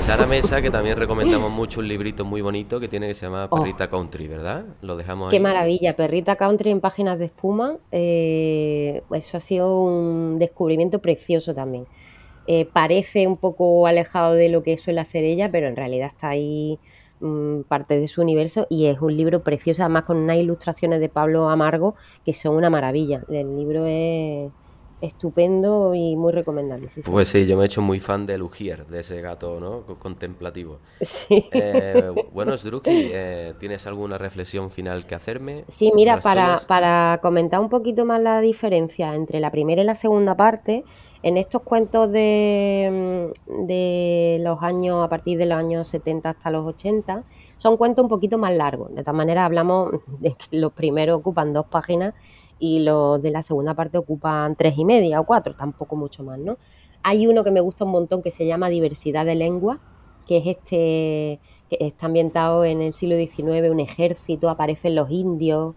[0.00, 3.48] Sara Mesa, que también recomendamos mucho un librito muy bonito que tiene que se llama
[3.48, 4.66] Perrita Country, ¿verdad?
[4.82, 5.42] Lo dejamos Qué ahí.
[5.42, 7.76] maravilla, Perrita Country en páginas de espuma.
[7.92, 11.86] eh, eso ha sido un descubrimiento precioso también.
[12.52, 16.30] Eh, parece un poco alejado de lo que suele hacer ella, pero en realidad está
[16.30, 16.80] ahí
[17.20, 21.08] mm, parte de su universo y es un libro precioso, además con unas ilustraciones de
[21.08, 23.22] Pablo Amargo que son una maravilla.
[23.28, 24.50] El libro es
[25.00, 26.88] estupendo y muy recomendable.
[26.88, 27.02] Sí.
[27.02, 29.82] Pues sí, yo me he hecho muy fan de Lugier, de ese gato ¿no?
[29.86, 30.78] Co- contemplativo.
[31.00, 31.48] Sí.
[31.52, 35.64] Eh, bueno, Sdruki, eh, ¿tienes alguna reflexión final que hacerme?
[35.68, 39.84] Sí, mira, ¿Las para, para comentar un poquito más la diferencia entre la primera y
[39.86, 40.84] la segunda parte,
[41.22, 46.50] en estos cuentos de, mm, de los años, a partir de los años 70 hasta
[46.50, 47.24] los 80,
[47.56, 48.94] son cuentos un poquito más largos.
[48.94, 52.14] De todas maneras, hablamos de que los primeros ocupan dos páginas
[52.60, 56.38] y los de la segunda parte ocupan tres y media o cuatro, tampoco mucho más,
[56.38, 56.58] ¿no?
[57.02, 59.80] Hay uno que me gusta un montón que se llama Diversidad de Lengua,
[60.28, 65.74] que es este que está ambientado en el siglo XIX, un ejército, aparecen los indios,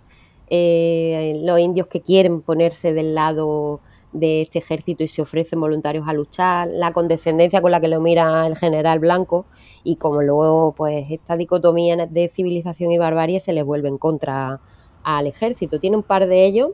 [0.49, 3.79] eh, los indios que quieren ponerse del lado
[4.11, 8.01] de este ejército y se ofrecen voluntarios a luchar, la condescendencia con la que lo
[8.01, 9.45] mira el general blanco
[9.83, 14.59] y como luego pues esta dicotomía de civilización y barbarie se les vuelve en contra
[15.03, 15.79] al ejército.
[15.79, 16.71] Tiene un par de ellos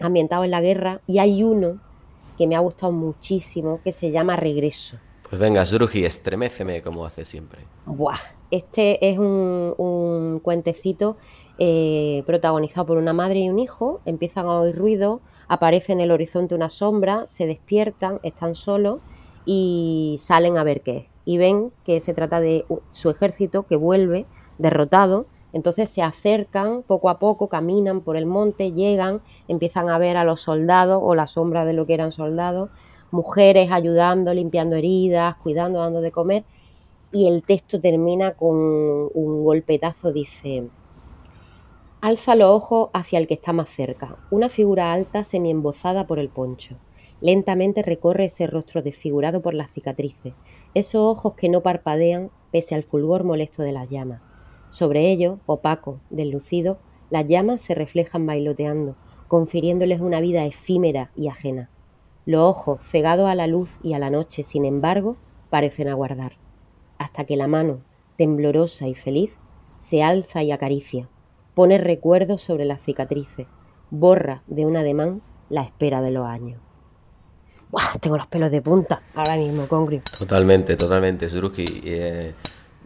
[0.00, 1.80] ambientados en la guerra y hay uno
[2.38, 4.98] que me ha gustado muchísimo que se llama Regreso.
[5.28, 7.60] Pues venga, Sdruki, estreméceme como hace siempre.
[7.86, 8.18] Buah,
[8.50, 11.16] este es un, un cuentecito
[11.62, 14.00] eh, protagonizado por una madre y un hijo.
[14.06, 19.00] Empiezan a oír ruido, aparece en el horizonte una sombra, se despiertan, están solos
[19.44, 21.04] y salen a ver qué es.
[21.26, 25.26] Y ven que se trata de su ejército que vuelve derrotado.
[25.52, 30.24] Entonces se acercan poco a poco, caminan por el monte, llegan, empiezan a ver a
[30.24, 32.70] los soldados o la sombra de lo que eran soldados,
[33.10, 36.44] mujeres ayudando, limpiando heridas, cuidando, dando de comer
[37.12, 40.68] y el texto termina con un golpetazo, dice,
[42.00, 46.28] alza los ojos hacia el que está más cerca, una figura alta semiembozada por el
[46.28, 46.76] poncho.
[47.20, 50.32] Lentamente recorre ese rostro desfigurado por las cicatrices,
[50.72, 54.22] esos ojos que no parpadean pese al fulgor molesto de las llamas.
[54.70, 56.78] Sobre ellos, opaco, deslucido,
[57.10, 58.96] las llamas se reflejan bailoteando,
[59.28, 61.68] confiriéndoles una vida efímera y ajena.
[62.26, 65.16] Los ojos, cegados a la luz y a la noche, sin embargo,
[65.50, 66.32] parecen aguardar
[67.00, 67.80] hasta que la mano,
[68.18, 69.32] temblorosa y feliz,
[69.78, 71.08] se alza y acaricia,
[71.54, 73.46] pone recuerdos sobre las cicatrices,
[73.90, 76.60] borra de un ademán la espera de los años.
[78.00, 80.02] Tengo los pelos de punta ahora mismo, Congrio.
[80.18, 81.64] Totalmente, totalmente, Sdruki.
[81.84, 82.34] Eh,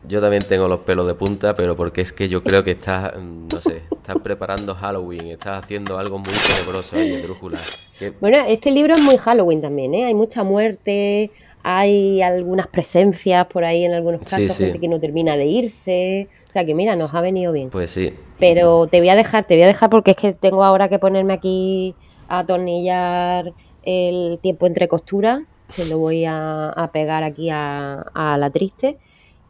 [0.09, 3.13] yo también tengo los pelos de punta, pero porque es que yo creo que estás,
[3.17, 7.59] mm, no sé, estás preparando Halloween, estás haciendo algo muy tenebroso ahí, Drújula.
[7.99, 10.05] Que- Bueno, este libro es muy Halloween también, ¿eh?
[10.05, 11.31] Hay mucha muerte,
[11.63, 14.65] hay algunas presencias por ahí en algunos Sí, casos, sí.
[14.65, 16.29] gente que no termina de irse.
[16.49, 17.71] O sea que mira, nos ha venido bien.
[17.71, 20.65] Pues sí, Pero te voy a dejar, te voy a dejar porque es que tengo
[20.65, 21.95] ahora que ponerme aquí
[22.29, 25.41] a atornillar el tiempo entre costuras,
[25.75, 28.99] que lo voy a, a pegar aquí a, a la triste.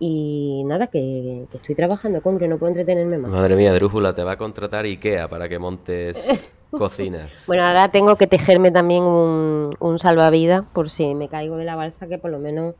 [0.06, 3.30] Y nada, que, que estoy trabajando con que no puedo entretenerme más.
[3.30, 6.22] madre mía, Drújula, te va a contratar Ikea para que montes
[6.70, 7.32] cocinas.
[7.46, 11.74] Bueno, ahora tengo que tejerme también un, un salvavidas por si me caigo de la
[11.74, 12.74] balsa, que por lo menos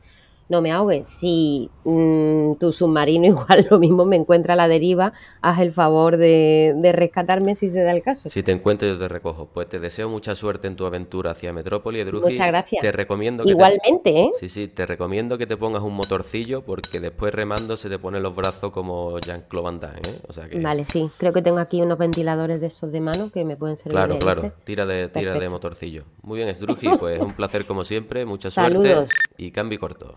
[0.49, 1.03] no me ahogue.
[1.03, 6.17] Si mm, tu submarino igual lo mismo me encuentra a la deriva, haz el favor
[6.17, 8.29] de, de rescatarme si se da el caso.
[8.29, 9.47] Si te encuentro yo te recojo.
[9.53, 12.29] Pues te deseo mucha suerte en tu aventura hacia Metrópoli, Druji.
[12.31, 12.81] Muchas gracias.
[12.81, 14.29] Te recomiendo que te- Igualmente, ¿eh?
[14.39, 18.21] Sí, sí, te recomiendo que te pongas un motorcillo porque después remando se te ponen
[18.23, 20.19] los brazos como Jean-Claude Van Damme, ¿eh?
[20.27, 20.59] O sea que...
[20.59, 21.09] Vale, sí.
[21.17, 23.93] Creo que tengo aquí unos ventiladores de esos de mano que me pueden servir.
[23.93, 26.03] Claro, de claro, tira de, tira de motorcillo.
[26.21, 29.09] Muy bien, Sdruji, pues un placer como siempre, mucha Saludos.
[29.09, 30.13] suerte y cambio corto.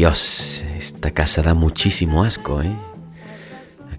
[0.00, 2.74] Dios, esta casa da muchísimo asco, ¿eh?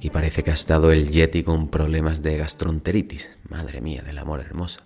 [0.01, 3.29] Aquí parece que ha estado el Yeti con problemas de gastroenteritis.
[3.47, 4.79] Madre mía, del amor hermoso.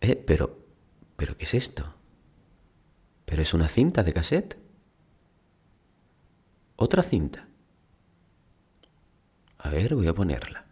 [0.00, 0.58] Eh, pero...
[1.14, 1.94] ¿Pero qué es esto?
[3.26, 4.58] ¿Pero es una cinta de cassette?
[6.74, 7.46] ¿Otra cinta?
[9.58, 10.64] A ver, voy a ponerla.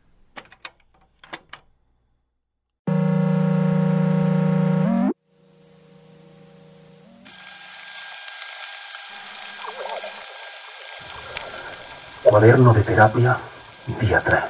[12.25, 13.41] Cuaderno de terapia,
[13.97, 14.41] día 3.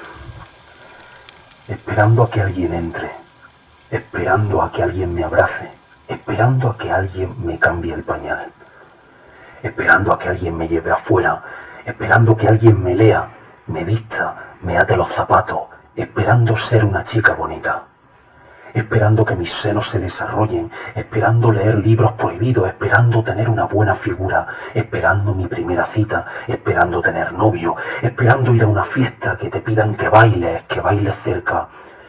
[1.68, 3.10] Esperando a que alguien entre,
[3.90, 5.70] esperando a que alguien me abrace,
[6.08, 8.48] esperando a que alguien me cambie el pañal,
[9.62, 11.40] esperando a que alguien me lleve afuera,
[11.86, 13.28] esperando que alguien me lea,
[13.68, 17.84] me vista, me ate los zapatos, esperando ser una chica bonita.
[18.78, 24.46] Esperando que mis senos se desarrollen, esperando leer libros prohibidos, esperando tener una buena figura,
[24.72, 29.96] esperando mi primera cita, esperando tener novio, esperando ir a una fiesta que te pidan
[29.96, 31.68] que bailes, que bailes cerca,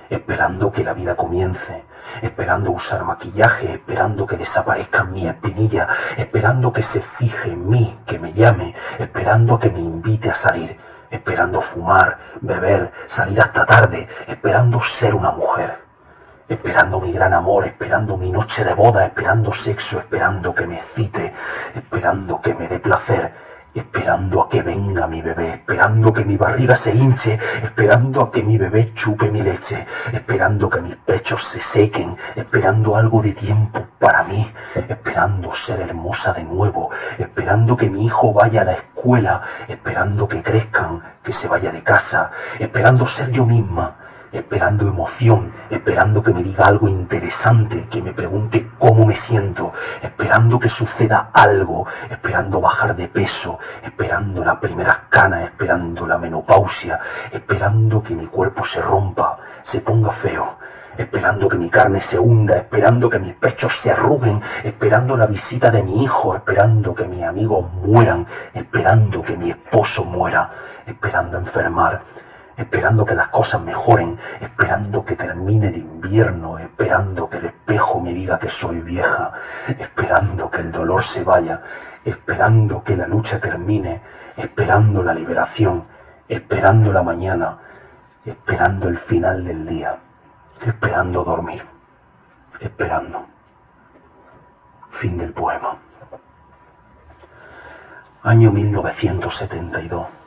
[0.10, 1.84] esperando que la vida comience,
[2.22, 8.20] esperando usar maquillaje, esperando que desaparezcan mis espinillas, esperando que se fije en mí, que
[8.20, 10.78] me llame, esperando que me invite a salir,
[11.10, 15.89] esperando fumar, beber, salir hasta tarde, esperando ser una mujer,
[16.50, 21.34] esperando mi gran amor, esperando mi noche de boda, esperando sexo, esperando que me excite,
[21.76, 23.32] esperando que me dé placer,
[23.74, 28.42] esperando a que venga mi bebé, esperando que mi barriga se hinche, esperando a que
[28.42, 33.86] mi bebé chupe mi leche, esperando que mis pechos se sequen, esperando algo de tiempo
[34.00, 34.52] para mí,
[34.88, 36.90] esperando ser hermosa de nuevo,
[37.20, 41.84] esperando que mi hijo vaya a la escuela, esperando que crezcan, que se vaya de
[41.84, 43.96] casa, esperando ser yo misma,
[44.32, 50.60] esperando emoción, esperando que me diga algo interesante, que me pregunte cómo me siento, esperando
[50.60, 57.00] que suceda algo, esperando bajar de peso, esperando la primera cana, esperando la menopausia,
[57.32, 60.58] esperando que mi cuerpo se rompa, se ponga feo,
[60.98, 65.72] esperando que mi carne se hunda, esperando que mis pechos se arruguen, esperando la visita
[65.72, 70.50] de mi hijo, esperando que mis amigos mueran, esperando que mi esposo muera,
[70.86, 72.02] esperando enfermar,
[72.60, 78.14] esperando que las cosas mejoren, esperando que termine el invierno, esperando que el espejo me
[78.14, 79.32] diga que soy vieja,
[79.68, 81.62] esperando que el dolor se vaya,
[82.04, 84.02] esperando que la lucha termine,
[84.36, 85.86] esperando la liberación,
[86.28, 87.58] esperando la mañana,
[88.26, 89.96] esperando el final del día,
[90.66, 91.66] esperando dormir,
[92.60, 93.26] esperando.
[94.92, 95.78] Fin del poema.
[98.24, 100.19] Año 1972.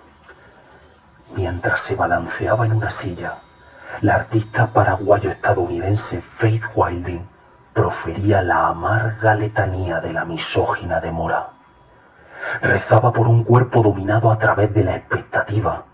[1.37, 3.35] Mientras se balanceaba en una silla,
[4.03, 7.22] la artista paraguayo-estadounidense Faith Wilding
[7.72, 11.47] profería la amarga letanía de la misógina de Mora.
[12.61, 15.85] Rezaba por un cuerpo dominado a través de la expectativa.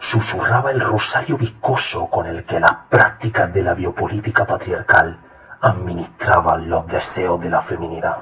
[0.00, 5.18] Susurraba el rosario viscoso con el que las prácticas de la biopolítica patriarcal
[5.60, 8.18] administraban los deseos de la feminidad.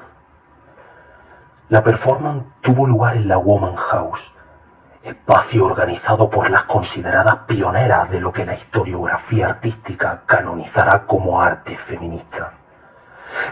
[1.69, 4.33] La performance tuvo lugar en la Woman House,
[5.03, 11.77] espacio organizado por las consideradas pioneras de lo que la historiografía artística canonizará como arte
[11.77, 12.53] feminista.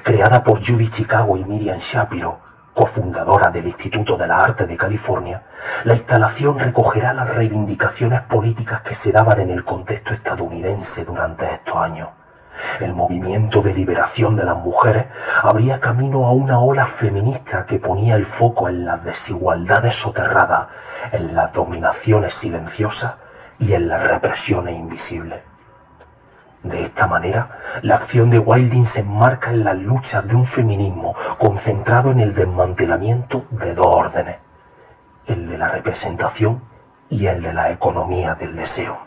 [0.02, 2.38] Creada por Judy Chicago y Miriam Shapiro,
[2.74, 5.42] cofundadora del Instituto de la Arte de California,
[5.84, 11.76] la instalación recogerá las reivindicaciones políticas que se daban en el contexto estadounidense durante estos
[11.76, 12.08] años.
[12.80, 15.06] El movimiento de liberación de las mujeres
[15.42, 20.68] abría camino a una ola feminista que ponía el foco en las desigualdades soterradas,
[21.12, 23.14] en las dominaciones silenciosas
[23.58, 25.40] y en las represiones invisibles.
[26.62, 27.48] De esta manera,
[27.82, 32.34] la acción de Wilding se enmarca en las luchas de un feminismo concentrado en el
[32.34, 34.36] desmantelamiento de dos órdenes,
[35.26, 36.60] el de la representación
[37.10, 38.98] y el de la economía del deseo.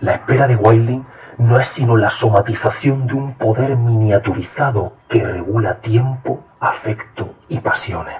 [0.00, 1.04] La espera de Wilding
[1.38, 8.16] no es sino la somatización de un poder miniaturizado que regula tiempo, afecto y pasiones.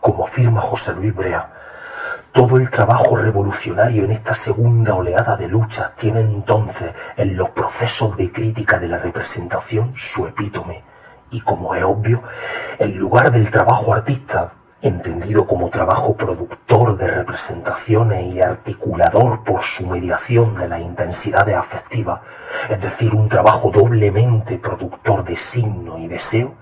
[0.00, 1.50] Como afirma José Luis Brea,
[2.32, 8.16] todo el trabajo revolucionario en esta segunda oleada de luchas tiene entonces en los procesos
[8.16, 10.82] de crítica de la representación su epítome
[11.30, 12.22] y como es obvio,
[12.78, 14.52] el lugar del trabajo artista,
[14.86, 22.20] entendido como trabajo productor de representaciones y articulador por su mediación de las intensidades afectivas,
[22.68, 26.54] es decir, un trabajo doblemente productor de signo y deseo,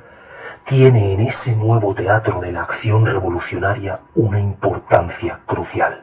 [0.67, 6.03] tiene en ese nuevo teatro de la acción revolucionaria una importancia crucial.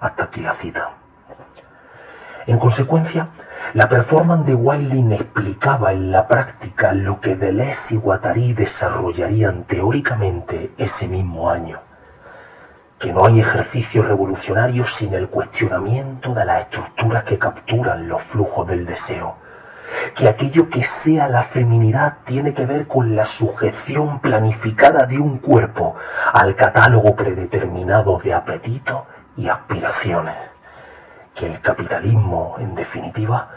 [0.00, 0.90] Hasta aquí la cita.
[2.48, 3.28] En consecuencia,
[3.74, 10.70] la performance de Wilding explicaba en la práctica lo que Deleuze y Guattari desarrollarían teóricamente
[10.78, 11.76] ese mismo año.
[12.98, 18.66] Que no hay ejercicio revolucionario sin el cuestionamiento de las estructuras que capturan los flujos
[18.66, 19.34] del deseo.
[20.16, 25.36] Que aquello que sea la feminidad tiene que ver con la sujeción planificada de un
[25.36, 25.96] cuerpo
[26.32, 29.02] al catálogo predeterminado de apetitos
[29.36, 30.48] y aspiraciones
[31.38, 33.48] que el capitalismo, en definitiva,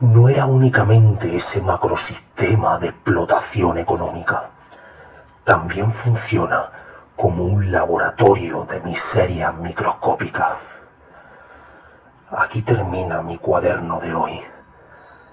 [0.00, 4.44] no era únicamente ese macrosistema de explotación económica.
[5.44, 6.70] También funciona
[7.14, 10.56] como un laboratorio de miserias microscópicas.
[12.30, 14.40] Aquí termina mi cuaderno de hoy,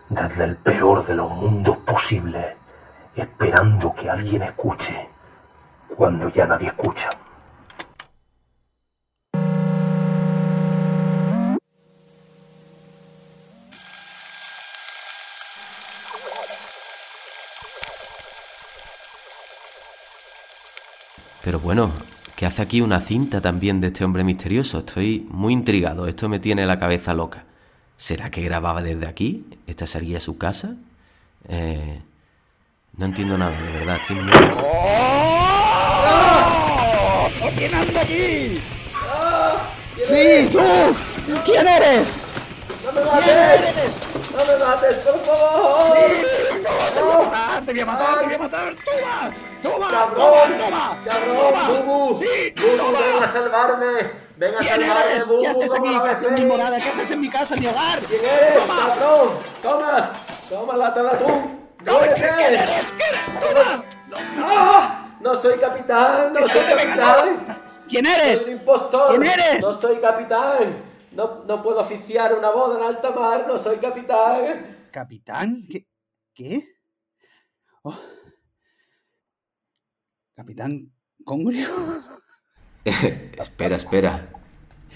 [0.10, 2.56] desde el peor de los mundos posibles,
[3.16, 5.10] esperando que alguien escuche
[5.96, 7.10] cuando ya nadie escucha.
[21.54, 21.92] Pero bueno,
[22.36, 24.80] ¿qué hace aquí una cinta también de este hombre misterioso?
[24.80, 27.44] Estoy muy intrigado, esto me tiene la cabeza loca.
[27.96, 29.46] ¿Será que grababa desde aquí?
[29.68, 30.74] ¿Esta sería su casa?
[31.48, 32.02] Eh,
[32.98, 34.34] no entiendo nada, de verdad, estoy muy...
[37.56, 38.60] ¿Quién anda aquí?
[40.06, 41.36] ¡Sí, tú!
[41.46, 42.33] ¿Quién eres?
[42.94, 44.10] ¡No me mates!
[44.32, 45.98] ¡No me mates, por favor!
[47.66, 48.20] ¡Te voy a matar!
[48.20, 48.76] ¡Te voy a matar!
[48.76, 49.32] ¡Toma!
[49.64, 49.88] ¡Toma!
[49.88, 50.58] ¡Cabrón!
[50.60, 50.98] ¡Toma!
[51.06, 51.38] ¡Cabrón!
[51.38, 51.70] ¡Toma!
[51.70, 52.18] ¡Bubu!
[52.18, 52.54] ¡Sí!
[52.56, 53.00] ¡Bubu, ¡Toma!
[53.00, 54.12] ven a salvarme!
[54.38, 55.28] ¡Ven a ¿Quién salvarme, eres?
[55.28, 55.42] Bubu!
[55.42, 55.88] ¿Qué haces aquí?
[55.88, 56.78] ¡Toma ¿Qué haces en mi morada?
[56.78, 58.00] ¿Qué haces en mi casa, en mi hogar?
[58.00, 58.88] ¿Quién eres, ¡Toma!
[58.88, 59.30] cabrón?
[59.64, 60.14] ¡Toma!
[60.50, 61.60] ¡Toma, lata de atún!
[61.86, 62.22] ¡Muérete!
[62.38, 62.94] ¿Quién eres?
[62.98, 63.84] ¿Quién eres?
[64.10, 64.46] ¡Toma!
[64.46, 65.06] ¡Ah!
[65.20, 66.34] ¡No soy capitán!
[66.34, 67.46] ¡No soy capitán!
[67.90, 68.44] ¿Quién eres?
[68.44, 69.20] ¡Soy un impostor!
[69.20, 69.62] ¿Quién eres?
[69.62, 70.94] ¡No soy capitán!
[71.16, 74.88] No, no puedo oficiar una boda en alta mar, no soy capitán.
[74.92, 75.58] ¿Capitán?
[75.70, 75.88] ¿Qué?
[76.34, 76.68] ¿Qué?
[77.84, 77.98] Oh.
[80.36, 80.92] ¿Capitán
[81.24, 81.70] Congrio?
[82.84, 84.30] espera, espera.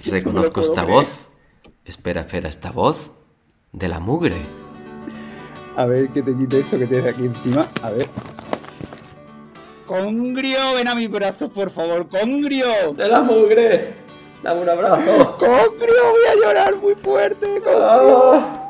[0.06, 0.90] Reconozco esta creer.
[0.90, 1.28] voz.
[1.86, 3.12] Espera, espera, esta voz
[3.72, 4.36] de la mugre.
[5.76, 7.70] A ver que te quite esto que tienes aquí encima.
[7.84, 8.08] A ver.
[9.86, 12.10] Congrio, ven a mis brazos, por favor.
[12.10, 12.94] Congrio.
[12.94, 14.07] De la mugre.
[14.44, 15.36] Dame un abrazo.
[15.40, 17.48] Congrio, voy a llorar muy fuerte.
[17.64, 18.34] Congrio.
[18.34, 18.64] Ah,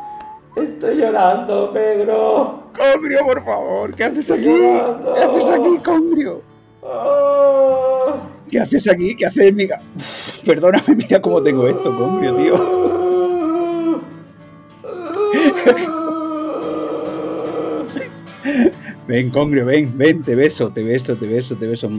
[0.55, 2.63] estoy llorando, Pedro.
[2.77, 3.93] Congrio, por favor.
[3.95, 4.45] ¿Qué haces aquí?
[4.45, 5.13] llorando.
[5.13, 6.41] ¿Qué haces aquí, Congrio?
[6.83, 8.15] Ah,
[8.49, 9.15] ¿Qué haces aquí?
[9.15, 12.55] ¿Qué haces en mi ca- Uf, Perdóname, mira cómo tengo esto, Congrio, tío.
[19.07, 21.89] Ven, Congrio, ven, ven, te beso, te beso, te beso, te beso.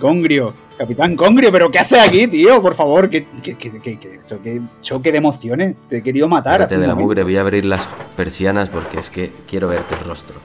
[0.00, 2.60] Congrio, Capitán Congrio, pero ¿qué haces aquí, tío?
[2.60, 4.40] Por favor, que, que, que, que- esto,
[4.80, 5.74] choque de emociones.
[5.88, 6.62] Te he querido matar.
[6.62, 7.06] Hace de la momento.
[7.06, 10.36] mugre, voy a abrir las persianas porque es que quiero verte el rostro.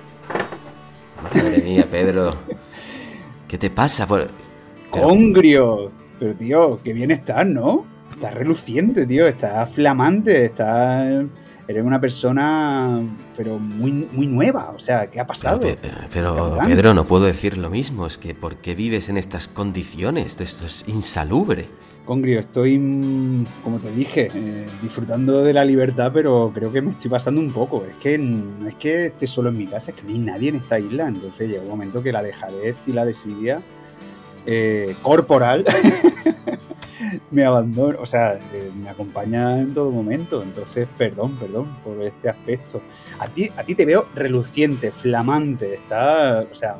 [1.24, 2.30] Madre mía, Pedro.
[3.48, 4.06] ¿Qué te pasa?
[4.06, 4.30] Por-
[4.92, 5.92] Congrio.
[6.20, 7.86] Pero tío, qué bien estás, ¿no?
[8.12, 9.26] Estás reluciente, tío.
[9.28, 10.46] Estás flamante.
[10.46, 11.24] Estás.
[11.70, 13.00] Eres una persona,
[13.38, 14.72] pero muy, muy nueva.
[14.76, 15.60] O sea, ¿qué ha pasado?
[15.62, 15.78] Pe-
[16.12, 16.58] Pero.
[16.66, 18.08] Pedro, no puedo decir lo mismo.
[18.08, 20.36] Es que, ¿por qué vives en estas condiciones?
[20.40, 21.68] Esto es insalubre.
[22.06, 26.90] Congrio, estoy, mm, como te dije, eh, disfrutando de la libertad, pero creo que me
[26.90, 27.86] estoy pasando un poco.
[27.88, 30.50] Es que no es que esté solo en mi casa, es que no hay nadie
[30.50, 31.08] en esta isla.
[31.08, 33.62] Entonces llega un momento que la dejadez y la desidia
[34.48, 35.64] eh, corporal
[37.32, 40.42] me abandona, o sea, eh, me acompaña en todo momento.
[40.44, 42.82] Entonces, perdón, perdón por este aspecto.
[43.20, 46.78] A ti, a ti te veo reluciente, flamante, está, o sea,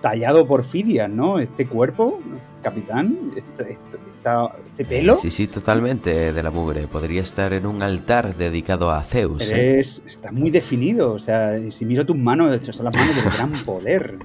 [0.00, 1.38] tallado por Fidias, ¿no?
[1.38, 2.20] Este cuerpo,
[2.62, 5.16] capitán, este, este- esta- este pelo.
[5.16, 6.86] Sí, sí, totalmente de la mugre.
[6.86, 9.42] Podría estar en un altar dedicado a Zeus.
[9.48, 9.72] ¿eh?
[9.74, 13.52] Eres, estás muy definido, o sea, si miro tus manos, son las manos del gran
[13.64, 14.18] poder,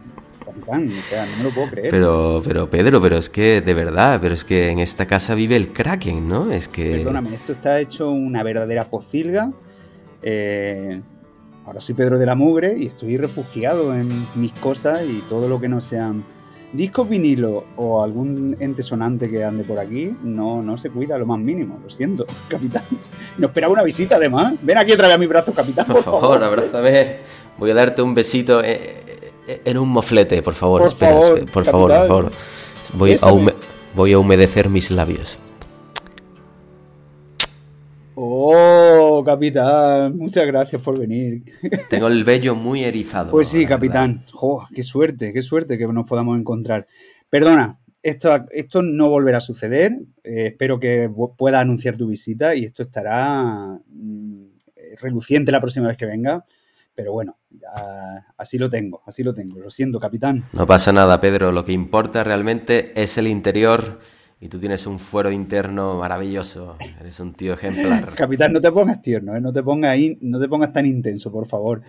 [0.54, 1.90] capitán, o sea, no me lo puedo creer.
[1.90, 5.56] Pero, pero Pedro, pero es que de verdad, pero es que en esta casa vive
[5.56, 6.52] el Kraken, ¿no?
[6.52, 6.98] Es que.
[6.98, 9.52] Perdóname, esto está hecho una verdadera pocilga.
[10.22, 11.02] eh,
[11.66, 15.60] ahora soy Pedro de la Mugre y estoy refugiado en mis cosas y todo lo
[15.60, 16.24] que no sean
[16.74, 21.26] discos vinilo o algún ente sonante que ande por aquí, no, no se cuida lo
[21.26, 22.84] más mínimo, lo siento, capitán.
[23.38, 24.56] No esperaba una visita además.
[24.62, 27.18] Ven aquí otra vez a mis brazos, capitán, por, Por favor, abrázame.
[27.58, 29.03] Voy a darte un besito eh,
[29.48, 30.82] en un moflete, por favor.
[30.82, 32.32] Por espera, favor, espera, por favor, por favor.
[32.94, 33.34] Voy a, Bésame.
[33.34, 33.54] hume-
[33.96, 35.38] voy a humedecer mis labios.
[38.16, 41.44] Oh, capitán, muchas gracias por venir.
[41.90, 43.32] Tengo el vello muy erizado.
[43.32, 44.20] Pues sí, capitán.
[44.32, 46.86] Jo, qué suerte, qué suerte que nos podamos encontrar.
[47.30, 49.94] Perdona, esto, esto no volverá a suceder.
[50.24, 54.44] eh, espero que pu- pueda anunciar tu visita y esto estará mm,
[54.76, 56.46] eh, reluciente la próxima vez que venga.
[56.96, 59.60] Pero bueno, ya- así lo tengo, así lo tengo.
[59.60, 60.46] Lo siento, capitán.
[60.54, 61.52] No pasa nada, Pedro.
[61.52, 64.00] Lo que importa realmente es el interior.
[64.40, 66.76] Y tú tienes un fuero interno maravilloso.
[67.00, 68.14] Eres un tío ejemplar.
[68.18, 69.40] Capitán, no te pongas tierno, ¿eh?
[69.40, 71.82] no, te pongas ahí, no te pongas tan intenso, por favor.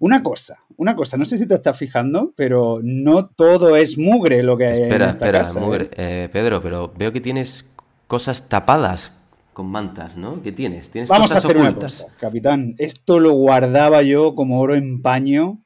[0.00, 4.42] Una cosa, una cosa, no sé si te estás fijando, pero no todo es mugre
[4.42, 5.62] lo que hay en Espera, esta espera, casa, ¿eh?
[5.64, 5.90] mugre.
[5.92, 7.70] Eh, Pedro, pero veo que tienes
[8.08, 9.12] cosas tapadas
[9.52, 10.42] con mantas, ¿no?
[10.42, 10.90] ¿Qué tienes?
[10.90, 12.02] ¿Tienes Vamos a hacer una ocultas?
[12.02, 12.74] cosa, capitán.
[12.78, 15.62] Esto lo guardaba yo como oro en paño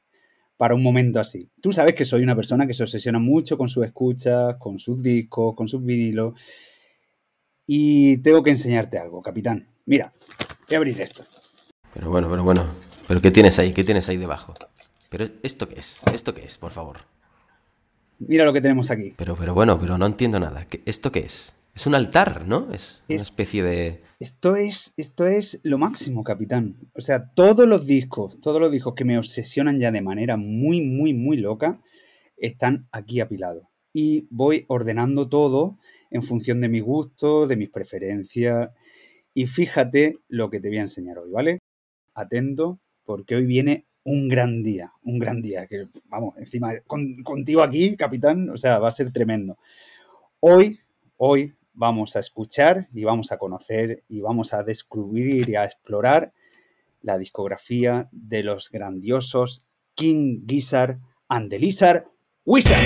[0.57, 1.49] para un momento así.
[1.61, 5.01] Tú sabes que soy una persona que se obsesiona mucho con sus escuchas, con sus
[5.03, 6.33] discos, con sus vinilos.
[7.65, 9.67] Y tengo que enseñarte algo, capitán.
[9.85, 10.13] Mira,
[10.67, 11.23] voy a abrir esto.
[11.93, 12.63] Pero bueno, pero bueno.
[13.07, 13.71] ¿Pero qué tienes ahí?
[13.73, 14.53] ¿Qué tienes ahí debajo?
[15.09, 16.01] ¿Pero esto qué es?
[16.13, 16.97] ¿Esto qué es, por favor?
[18.19, 19.13] Mira lo que tenemos aquí.
[19.15, 20.65] Pero, pero bueno, pero no entiendo nada.
[20.65, 21.53] ¿Qué- ¿Esto qué es?
[21.77, 22.73] Es un altar, ¿no?
[22.73, 24.01] Es una Es- especie de...
[24.19, 26.73] Esto es, esto es lo máximo, capitán.
[26.95, 30.81] O sea, todos los discos, todos los discos que me obsesionan ya de manera muy,
[30.81, 31.79] muy, muy loca,
[32.35, 33.67] están aquí apilados.
[33.93, 35.77] Y voy ordenando todo
[36.09, 38.71] en función de mi gusto, de mis preferencias.
[39.35, 41.59] Y fíjate lo que te voy a enseñar hoy, ¿vale?
[42.15, 45.67] Atento, porque hoy viene un gran día, un gran día.
[45.67, 49.59] Que, vamos, encima, con- contigo aquí, capitán, o sea, va a ser tremendo.
[50.39, 50.79] Hoy,
[51.17, 56.33] hoy vamos a escuchar y vamos a conocer y vamos a descubrir y a explorar
[57.01, 59.63] la discografía de los grandiosos
[59.93, 60.99] King Gizzard
[61.29, 62.03] and the Lizard
[62.45, 62.77] Wizard.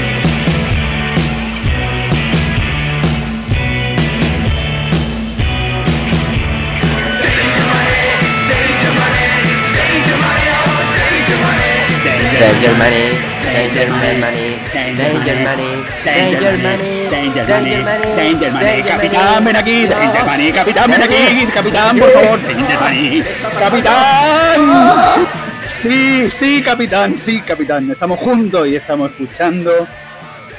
[13.53, 19.55] Danger money, danger money, danger money, Danger danger money, money, danger money, danger capitán, ven
[19.55, 23.23] aquí, danger money, capitán, ven aquí, capitán, por favor, danger money,
[23.59, 25.07] capitán.
[25.07, 25.21] Sí,
[25.69, 29.87] Sí, sí, capitán, sí, capitán, estamos juntos y estamos escuchando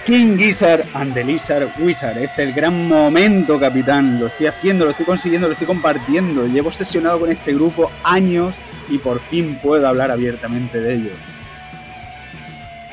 [0.05, 2.17] King Gizzard and the Lizard Wizard.
[2.19, 4.19] Este es el gran momento, capitán.
[4.19, 6.47] Lo estoy haciendo, lo estoy consiguiendo, lo estoy compartiendo.
[6.47, 11.13] Llevo obsesionado con este grupo años y por fin puedo hablar abiertamente de ellos.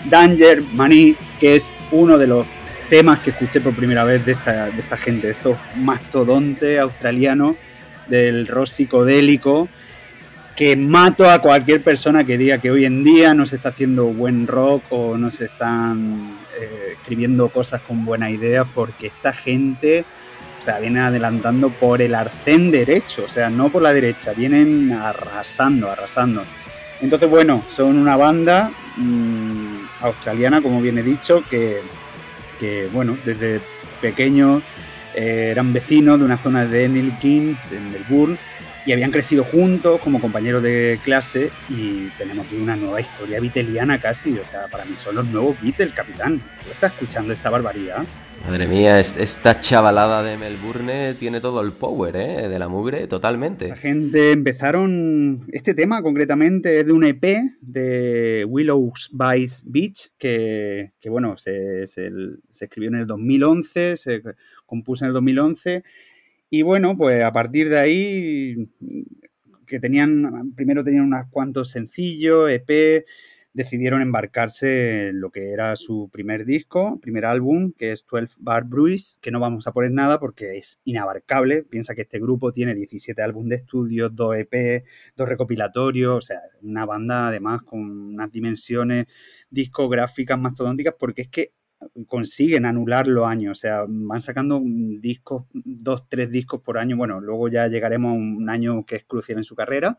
[0.05, 2.45] Danger Money, que es uno de los
[2.89, 7.55] temas que escuché por primera vez de esta, gente, de estos mastodontes australianos
[8.07, 9.69] del rock psicodélico,
[10.55, 14.05] que mato a cualquier persona que diga que hoy en día no se está haciendo
[14.07, 20.03] buen rock o no se están eh, escribiendo cosas con buenas ideas, porque esta gente,
[20.59, 24.91] o sea, viene adelantando por el arcén derecho, o sea, no por la derecha, vienen
[24.91, 26.43] arrasando, arrasando.
[27.01, 29.58] Entonces, bueno, son una banda mm,
[30.01, 31.81] australiana, como bien he dicho, que,
[32.59, 33.61] que, bueno, desde
[34.01, 34.63] pequeños
[35.15, 38.37] eh, eran vecinos de una zona de Enilkin, de Melbourne,
[38.85, 43.99] y habían crecido juntos como compañeros de clase y tenemos aquí una nueva historia viteliana
[43.99, 46.39] casi, o sea, para mí son los nuevos Beatles, capitán.
[46.63, 48.03] ¿Tú estás escuchando esta barbaridad?
[48.45, 52.47] Madre mía, es- esta chavalada de Melbourne tiene todo el power, ¿eh?
[52.49, 53.67] De la mugre, totalmente.
[53.67, 55.41] La gente empezaron.
[55.51, 61.85] Este tema concretamente es de un EP de Willows by Beach, que, que, bueno, se,
[61.85, 62.09] se-
[62.49, 64.21] se escribió en el 2011, se
[64.65, 65.83] compuso en el 2011.
[66.49, 68.55] Y bueno, pues a partir de ahí,
[69.67, 70.53] que tenían.
[70.55, 73.05] Primero tenían unos cuantos sencillos, EP.
[73.53, 78.65] Decidieron embarcarse en lo que era su primer disco, primer álbum, que es 12 Bar
[78.65, 81.63] Bruise, que no vamos a poner nada porque es inabarcable.
[81.63, 84.85] Piensa que este grupo tiene 17 álbumes de estudio, 2 EP,
[85.15, 89.07] dos recopilatorios, o sea, una banda además con unas dimensiones
[89.49, 91.53] discográficas mastodónticas, porque es que
[92.07, 97.21] consiguen anular los años, o sea, van sacando discos, dos, tres discos por año, bueno,
[97.21, 99.97] luego ya llegaremos a un año que es crucial en su carrera,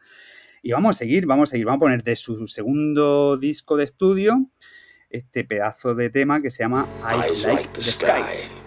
[0.62, 3.84] y vamos a seguir, vamos a seguir, vamos a poner de su segundo disco de
[3.84, 4.50] estudio
[5.10, 8.60] este pedazo de tema que se llama Eyes Like the Sky.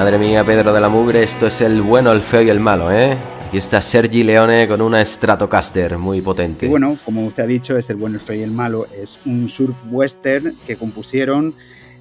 [0.00, 2.90] Madre mía, Pedro de la Mugre, esto es el bueno, el feo y el malo,
[2.90, 3.14] ¿eh?
[3.52, 6.68] Y está Sergi Leone con una Stratocaster muy potente.
[6.68, 8.86] Bueno, como usted ha dicho, es el bueno, el feo y el malo.
[8.98, 11.52] Es un surf western que compusieron.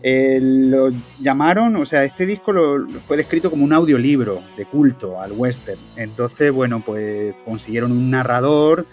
[0.02, 5.20] eh, lo llamaron, o sea, este disco lo, fue descrito como un audiolibro de culto
[5.20, 5.78] al western.
[5.98, 8.86] Entonces, bueno, pues consiguieron un narrador,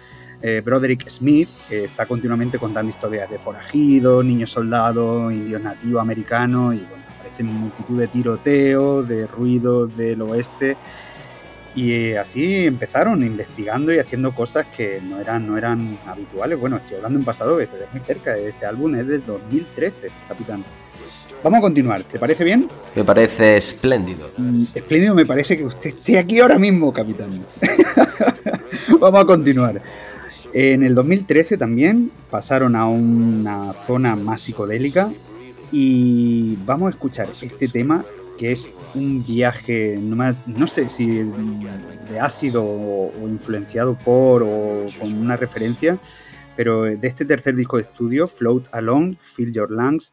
[0.43, 6.75] eh, Broderick Smith, que está continuamente contando historias de forajidos, niños soldados, indios nativos americanos
[6.75, 7.06] y bueno,
[7.37, 10.77] aparecen multitud de tiroteos, de ruidos del oeste.
[11.75, 16.59] Y eh, así empezaron investigando y haciendo cosas que no eran, no eran habituales.
[16.59, 18.37] Bueno, estoy hablando en pasado, pero es muy cerca.
[18.37, 20.65] Este álbum es del 2013, capitán.
[21.45, 22.69] Vamos a continuar, ¿te parece bien?
[22.95, 24.31] Me parece espléndido.
[24.39, 27.29] Mm, Espléndido me parece que usted esté aquí ahora mismo, capitán.
[28.99, 29.83] Vamos a continuar.
[30.55, 35.11] En el 2013 también pasaron a una zona más psicodélica
[35.73, 38.05] y vamos a escuchar este tema
[38.39, 44.43] que es un viaje, no, más- no sé si de ácido o, o influenciado por
[44.43, 45.99] o con una referencia,
[46.55, 50.13] pero de este tercer disco de estudio, Float Along, Fill Your Lungs,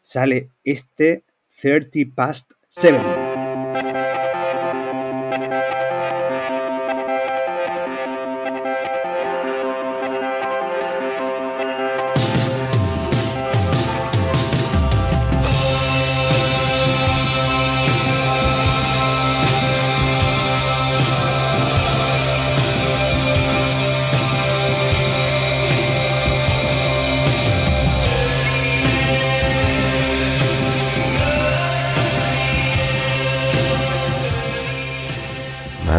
[0.00, 1.24] sale este
[1.60, 3.21] 30 Past 7.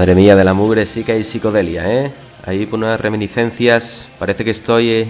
[0.05, 2.11] Madre de la mugre sí que hay psicodelia, ¿eh?
[2.45, 5.07] Ahí por unas reminiscencias, parece que estoy eh,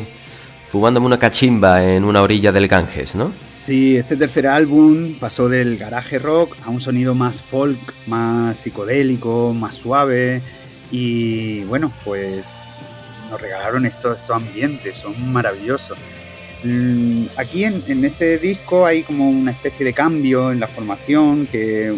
[0.72, 3.34] fumándome una cachimba en una orilla del Ganges, ¿no?
[3.58, 9.52] Sí, este tercer álbum pasó del garaje rock a un sonido más folk, más psicodélico,
[9.52, 10.44] más suave.
[10.91, 12.46] Y bueno, pues
[13.32, 15.98] nos regalaron estos, estos ambientes, son maravillosos.
[16.64, 21.48] Mm, Aquí en, en este disco hay como una especie de cambio en la formación
[21.48, 21.96] que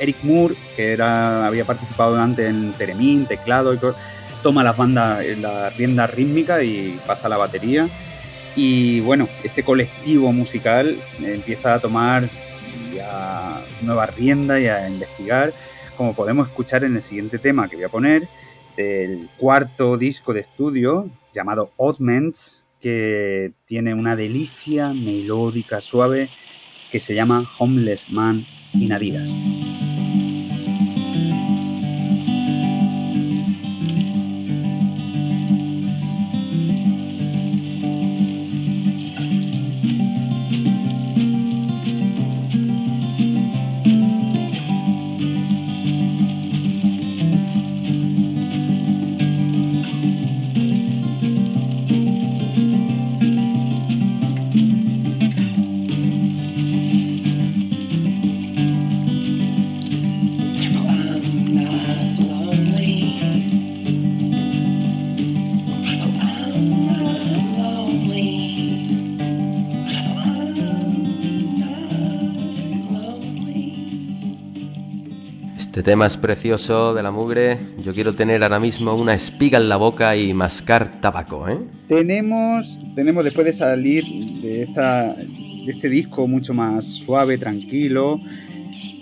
[0.00, 3.94] Eric Moore, que era, había participado antes en Teremín, teclado y todo,
[4.42, 7.88] toma las bandas, eh, la rienda rítmica y pasa a la batería.
[8.56, 12.24] Y bueno, este colectivo musical empieza a tomar
[12.94, 15.52] ya nuevas riendas y a investigar,
[15.96, 18.28] como podemos escuchar en el siguiente tema que voy a poner,
[18.76, 26.28] del cuarto disco de estudio llamado Oddments, que tiene una delicia melódica suave
[26.90, 29.32] que se llama Homeless Man in Adidas.
[75.88, 77.58] Tema es precioso de la mugre.
[77.82, 81.56] Yo quiero tener ahora mismo una espiga en la boca y mascar tabaco, ¿eh?
[81.88, 88.20] Tenemos, tenemos después de salir de, esta, de este disco mucho más suave, tranquilo,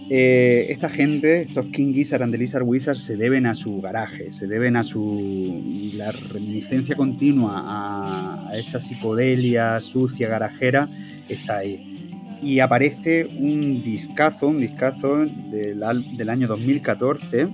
[0.09, 4.33] eh, esta gente, estos King Gizzard and the Lizard Wizard, se deben a su garaje,
[4.33, 5.91] se deben a su.
[5.97, 10.89] la reminiscencia continua a, a esa psicodelia sucia, garajera,
[11.29, 11.96] está ahí.
[12.43, 15.83] Y aparece un discazo, un discazo del,
[16.17, 17.49] del año 2014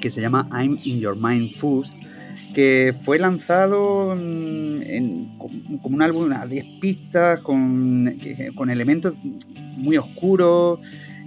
[0.00, 1.96] que se llama I'm in Your Mind Foods,
[2.54, 5.38] que fue lanzado mm,
[5.82, 8.16] como un álbum a 10 pistas con,
[8.54, 9.18] con elementos
[9.76, 10.80] muy oscuros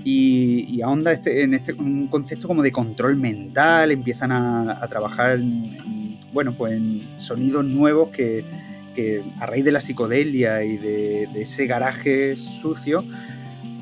[0.06, 4.88] y, y ahonda este, en este un concepto como de control mental, empiezan a, a
[4.88, 8.46] trabajar en- bueno, pues en sonidos nuevos que,
[8.94, 13.04] que a raíz de la psicodelia y de, ese garaje sucio,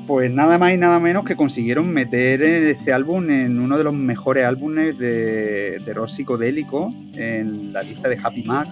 [0.06, 3.94] pues nada más y nada menos que consiguieron meter este álbum en uno de los
[3.94, 8.68] mejores álbumes de, de rock psicodélico en la lista de Happy Mac.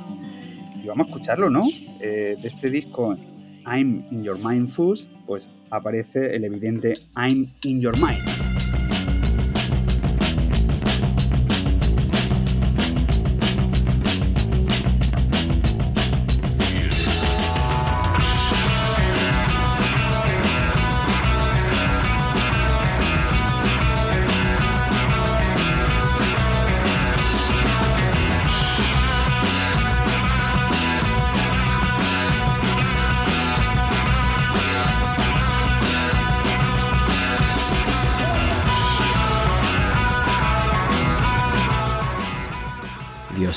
[0.82, 1.64] Y vamos a escucharlo, ¿no?
[2.00, 3.16] Eh, de este disco
[3.66, 8.45] I'm in Your Mind Foods, pues aparece el evidente I'm in Your Mind.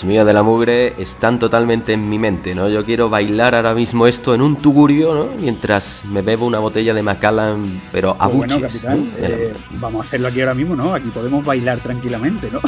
[0.10, 2.68] De la mugre están totalmente en mi mente, ¿no?
[2.68, 5.26] Yo quiero bailar ahora mismo esto en un tugurio, ¿no?
[5.39, 10.07] Mientras me bebo una botella de Macallan, pero a Pues bueno, capitán, eh, vamos a
[10.07, 10.95] hacerlo aquí ahora mismo, ¿no?
[10.95, 12.60] Aquí podemos bailar tranquilamente, ¿no?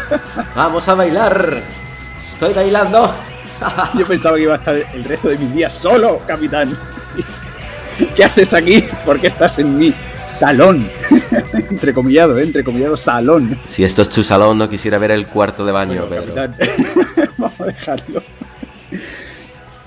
[0.54, 1.62] Vamos a bailar.
[2.18, 3.14] Estoy bailando.
[3.98, 6.76] Yo pensaba que iba a estar el resto de mis días solo, capitán.
[8.14, 8.84] ¿Qué haces aquí?
[9.06, 9.94] ¿Por qué estás en mi
[10.30, 10.88] salón?
[11.70, 12.44] entrecomillado, ¿eh?
[12.44, 13.58] Entrecomillado salón.
[13.66, 17.32] Si esto es tu salón, no quisiera ver el cuarto de baño, Bueno, Pedro.
[17.38, 18.22] vamos a dejarlo.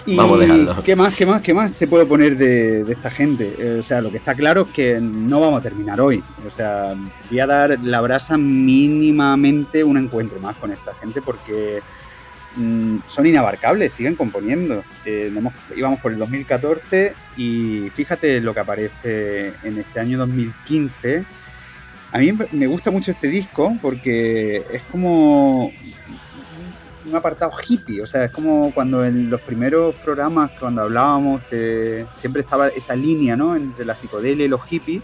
[0.05, 0.83] Y Vamos a dejarlo.
[0.83, 3.55] ¿Qué más, qué más, qué más te puedo poner de, de esta gente?
[3.57, 6.21] Eh, o sea, lo que está claro es que no vamos a terminar hoy.
[6.45, 6.93] O sea,
[7.29, 11.81] voy a dar la brasa mínimamente un encuentro más con esta gente porque
[12.55, 14.83] mm, son inabarcables, siguen componiendo.
[15.05, 15.31] Eh,
[15.75, 21.25] íbamos por el 2014 y fíjate lo que aparece en este año 2015.
[22.11, 25.71] A mí me gusta mucho este disco porque es como
[27.05, 31.43] un apartado hippie, o sea, es como cuando en los primeros programas, cuando hablábamos,
[32.11, 33.55] siempre estaba esa línea, ¿no?
[33.55, 35.01] Entre la psicodelia y los hippies,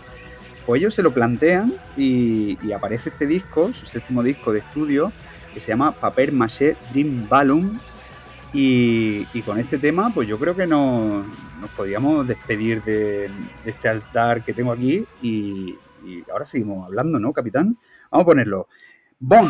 [0.65, 5.11] pues ellos se lo plantean y aparece este disco, su séptimo disco de estudio,
[5.53, 7.79] que se llama Paper Maché Dream Balloon,
[8.53, 11.23] y, con este tema, pues yo creo que no-
[11.61, 13.29] nos podíamos despedir de,
[13.65, 15.75] este altar que tengo aquí y,
[16.31, 17.77] ahora seguimos hablando, ¿no, capitán?
[18.09, 18.67] Vamos a ponerlo.
[19.19, 19.49] Bond.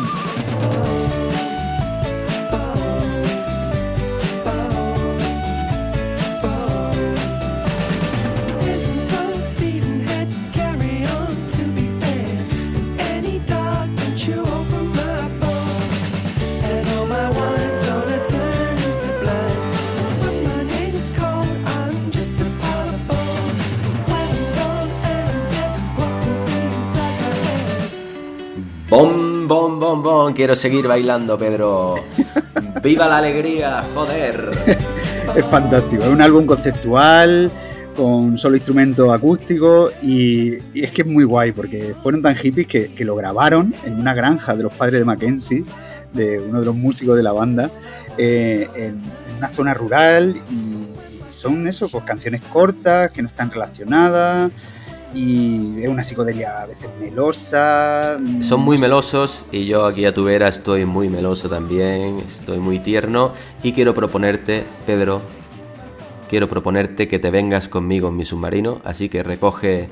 [28.90, 30.34] Bom, bom, bom, bom.
[30.34, 31.94] Quiero seguir bailando, Pedro.
[32.82, 33.84] ¡Viva la alegría!
[33.94, 34.50] ¡Joder!
[35.36, 37.52] Es fantástico, es un álbum conceptual,
[37.94, 43.04] con solo instrumentos acústicos y, es que es muy guay porque fueron tan hippies que,
[43.04, 45.64] lo grabaron en una granja de los padres de Mackenzie,
[46.12, 47.70] de uno de los músicos de la banda,
[48.18, 53.28] eh, en, en una zona rural y, y son eso, pues canciones cortas que no
[53.28, 54.50] están relacionadas
[55.14, 58.18] y es una psicodelia a veces melosa.
[58.42, 62.78] Son muy melosos y yo aquí a tu vera estoy muy meloso también, estoy muy
[62.78, 63.32] tierno
[63.62, 65.20] y quiero proponerte, Pedro,
[66.28, 69.88] quiero proponerte que te vengas conmigo en mi submarino, así que recoge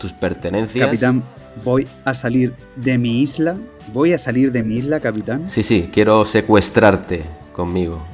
[0.00, 0.86] tus pertenencias.
[0.86, 1.22] Capitán,
[1.64, 3.56] voy a salir de mi isla.
[3.92, 5.50] Voy a salir de mi isla, capitán.
[5.50, 8.11] Sí, sí, quiero secuestrarte conmigo.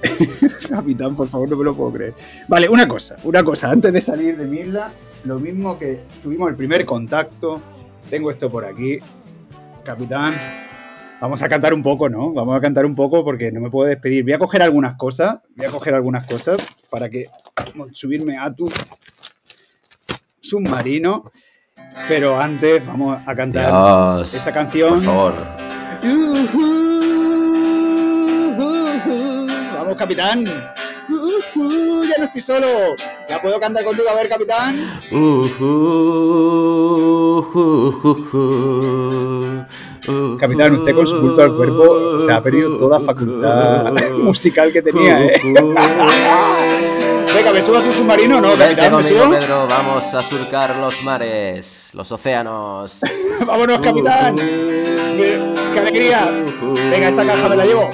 [0.68, 2.14] Capitán, por favor, no me lo puedo creer.
[2.48, 3.70] Vale, una cosa, una cosa.
[3.70, 4.92] Antes de salir de mi isla,
[5.24, 7.60] lo mismo que tuvimos el primer contacto.
[8.08, 8.98] Tengo esto por aquí.
[9.84, 10.34] Capitán,
[11.20, 12.32] vamos a cantar un poco, ¿no?
[12.32, 14.24] Vamos a cantar un poco porque no me puedo despedir.
[14.24, 15.38] Voy a coger algunas cosas.
[15.56, 17.26] Voy a coger algunas cosas para que
[17.92, 18.70] subirme a tu
[20.40, 21.30] submarino.
[22.08, 24.94] Pero antes vamos a cantar Dios, esa canción.
[24.94, 26.79] Por favor.
[29.90, 30.44] Vamos, capitán.
[31.08, 32.94] Uh, ya no estoy solo.
[33.28, 35.00] Ya puedo cantar contigo, a ver, capitán.
[35.10, 35.64] Uh, uh,
[37.52, 38.46] uh, uh,
[40.06, 44.80] uh, Capitán, usted con su culto al cuerpo se ha perdido toda facultad musical que
[44.80, 45.42] tenía, ¿eh?
[47.34, 48.40] Venga, ¿me subo a tu submarino?
[48.40, 49.02] No, capitán.
[49.02, 53.00] Pedro, vamos a surcar los mares, los océanos.
[53.44, 54.36] Vámonos, capitán.
[54.36, 55.36] ¡Qué
[55.74, 56.30] qué alegría!
[56.92, 57.90] Venga, esta caja me la llevo.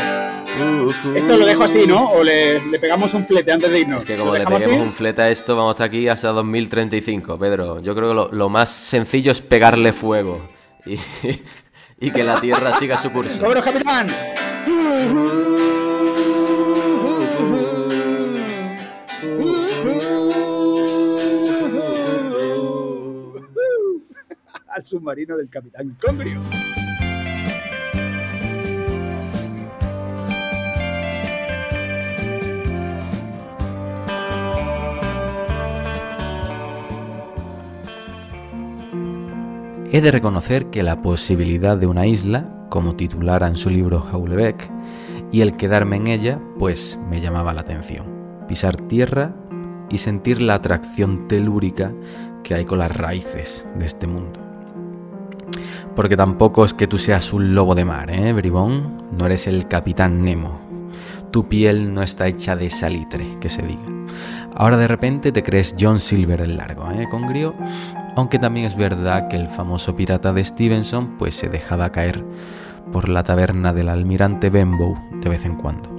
[1.15, 2.05] Esto lo dejo así, ¿no?
[2.11, 4.05] O le, le pegamos un flete antes de irnos.
[4.05, 4.81] Que ¿Lo como le peguemos así?
[4.83, 7.81] un flete a esto, vamos a estar aquí hasta 2035, Pedro.
[7.81, 10.41] Yo creo que lo, lo más sencillo es pegarle fuego
[10.87, 10.99] y,
[12.01, 13.41] y que la Tierra siga su curso.
[13.43, 14.07] ¡Vámonos, capitán!
[24.69, 26.41] Al submarino del capitán Congrio.
[39.93, 44.69] He de reconocer que la posibilidad de una isla, como titulara en su libro Houellebecq,
[45.31, 48.07] y el quedarme en ella, pues me llamaba la atención.
[48.49, 49.33] Pisar tierra
[49.89, 51.93] y sentir la atracción telúrica
[52.43, 54.41] que hay con las raíces de este mundo.
[55.95, 59.05] Porque tampoco es que tú seas un lobo de mar, ¿eh, bribón?
[59.17, 60.61] No eres el capitán Nemo.
[61.31, 63.83] Tu piel no está hecha de salitre, que se diga.
[64.55, 67.55] Ahora de repente te crees John Silver el largo, ¿eh, Congrio?
[68.17, 72.25] Aunque también es verdad que el famoso pirata de Stevenson pues se dejaba caer
[72.91, 75.91] por la taberna del almirante Benbow de vez en cuando.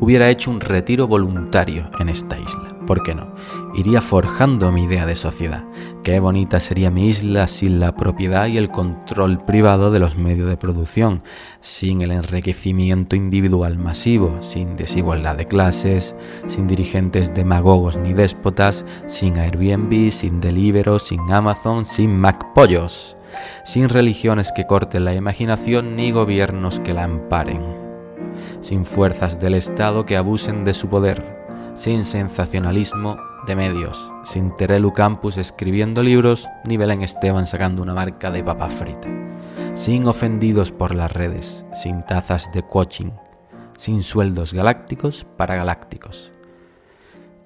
[0.00, 3.34] Hubiera hecho un retiro voluntario en esta isla, ¿por qué no?
[3.74, 5.64] Iría forjando mi idea de sociedad.
[6.02, 10.48] Qué bonita sería mi isla sin la propiedad y el control privado de los medios
[10.48, 11.22] de producción,
[11.60, 16.14] sin el enriquecimiento individual masivo, sin desigualdad de clases,
[16.46, 23.16] sin dirigentes demagogos ni déspotas, sin Airbnb, sin Deliveroo, sin Amazon, sin MacPollos,
[23.64, 27.86] sin religiones que corten la imaginación ni gobiernos que la amparen
[28.60, 31.45] sin fuerzas del Estado que abusen de su poder,
[31.78, 38.30] sin sensacionalismo de medios, sin Terelu Campus escribiendo libros ni Belén Esteban sacando una marca
[38.30, 39.08] de papa frita,
[39.74, 43.10] sin ofendidos por las redes, sin tazas de coaching,
[43.76, 46.32] sin sueldos galácticos para galácticos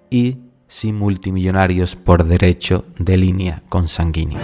[0.09, 4.41] y sin multimillonarios por derecho de línea consanguínea.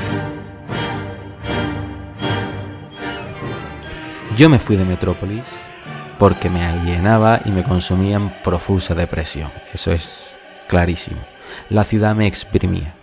[4.37, 5.45] Yo me fui de Metrópolis
[6.19, 9.51] porque me alienaba y me consumía en profusa depresión.
[9.73, 10.37] Eso es
[10.69, 11.21] clarísimo.
[11.69, 12.95] La ciudad me exprimía.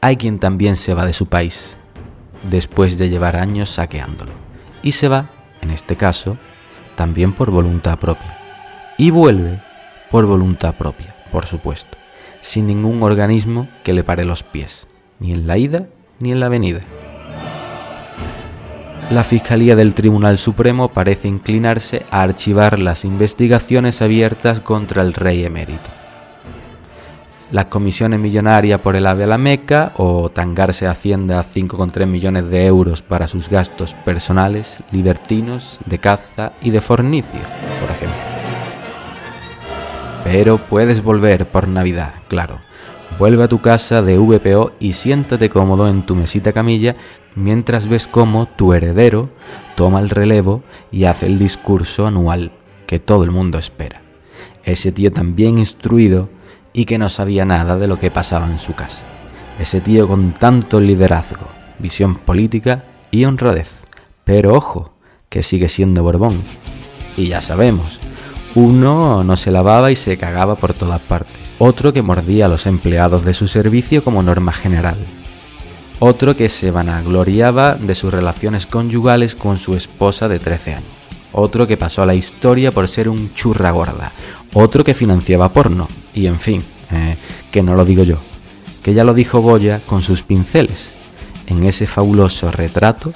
[0.00, 1.76] Hay quien también se va de su país,
[2.50, 4.32] después de llevar años saqueándolo.
[4.82, 5.26] Y se va,
[5.62, 6.36] en este caso,
[6.94, 8.38] también por voluntad propia.
[8.98, 9.60] Y vuelve
[10.10, 11.98] por voluntad propia, por supuesto,
[12.40, 14.86] sin ningún organismo que le pare los pies,
[15.18, 15.86] ni en la ida
[16.18, 16.80] ni en la venida.
[19.10, 25.44] La Fiscalía del Tribunal Supremo parece inclinarse a archivar las investigaciones abiertas contra el rey
[25.44, 25.88] emérito.
[27.52, 32.50] Las comisiones millonarias por el ave a la Meca o tangarse a Hacienda 5,3 millones
[32.50, 37.40] de euros para sus gastos personales, libertinos, de caza y de fornicio,
[37.80, 38.18] por ejemplo.
[40.24, 42.58] Pero puedes volver por Navidad, claro.
[43.20, 46.96] Vuelve a tu casa de VPO y siéntate cómodo en tu mesita camilla
[47.36, 49.28] mientras ves cómo tu heredero
[49.76, 52.50] toma el relevo y hace el discurso anual
[52.86, 54.00] que todo el mundo espera.
[54.64, 56.28] Ese tío tan bien instruido
[56.72, 59.02] y que no sabía nada de lo que pasaba en su casa.
[59.60, 61.46] Ese tío con tanto liderazgo,
[61.78, 63.70] visión política y honradez.
[64.24, 64.94] Pero ojo,
[65.28, 66.40] que sigue siendo Borbón.
[67.16, 68.00] Y ya sabemos,
[68.54, 71.36] uno no se lavaba y se cagaba por todas partes.
[71.58, 74.96] Otro que mordía a los empleados de su servicio como norma general.
[75.98, 80.90] Otro que se vanagloriaba de sus relaciones conyugales con su esposa de 13 años.
[81.32, 84.12] Otro que pasó a la historia por ser un churra gorda.
[84.52, 85.88] Otro que financiaba porno.
[86.14, 87.16] Y en fin, eh,
[87.50, 88.18] que no lo digo yo.
[88.82, 90.90] Que ya lo dijo Goya con sus pinceles.
[91.46, 93.12] En ese fabuloso retrato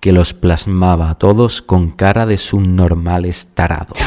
[0.00, 3.98] que los plasmaba a todos con cara de subnormales tarados.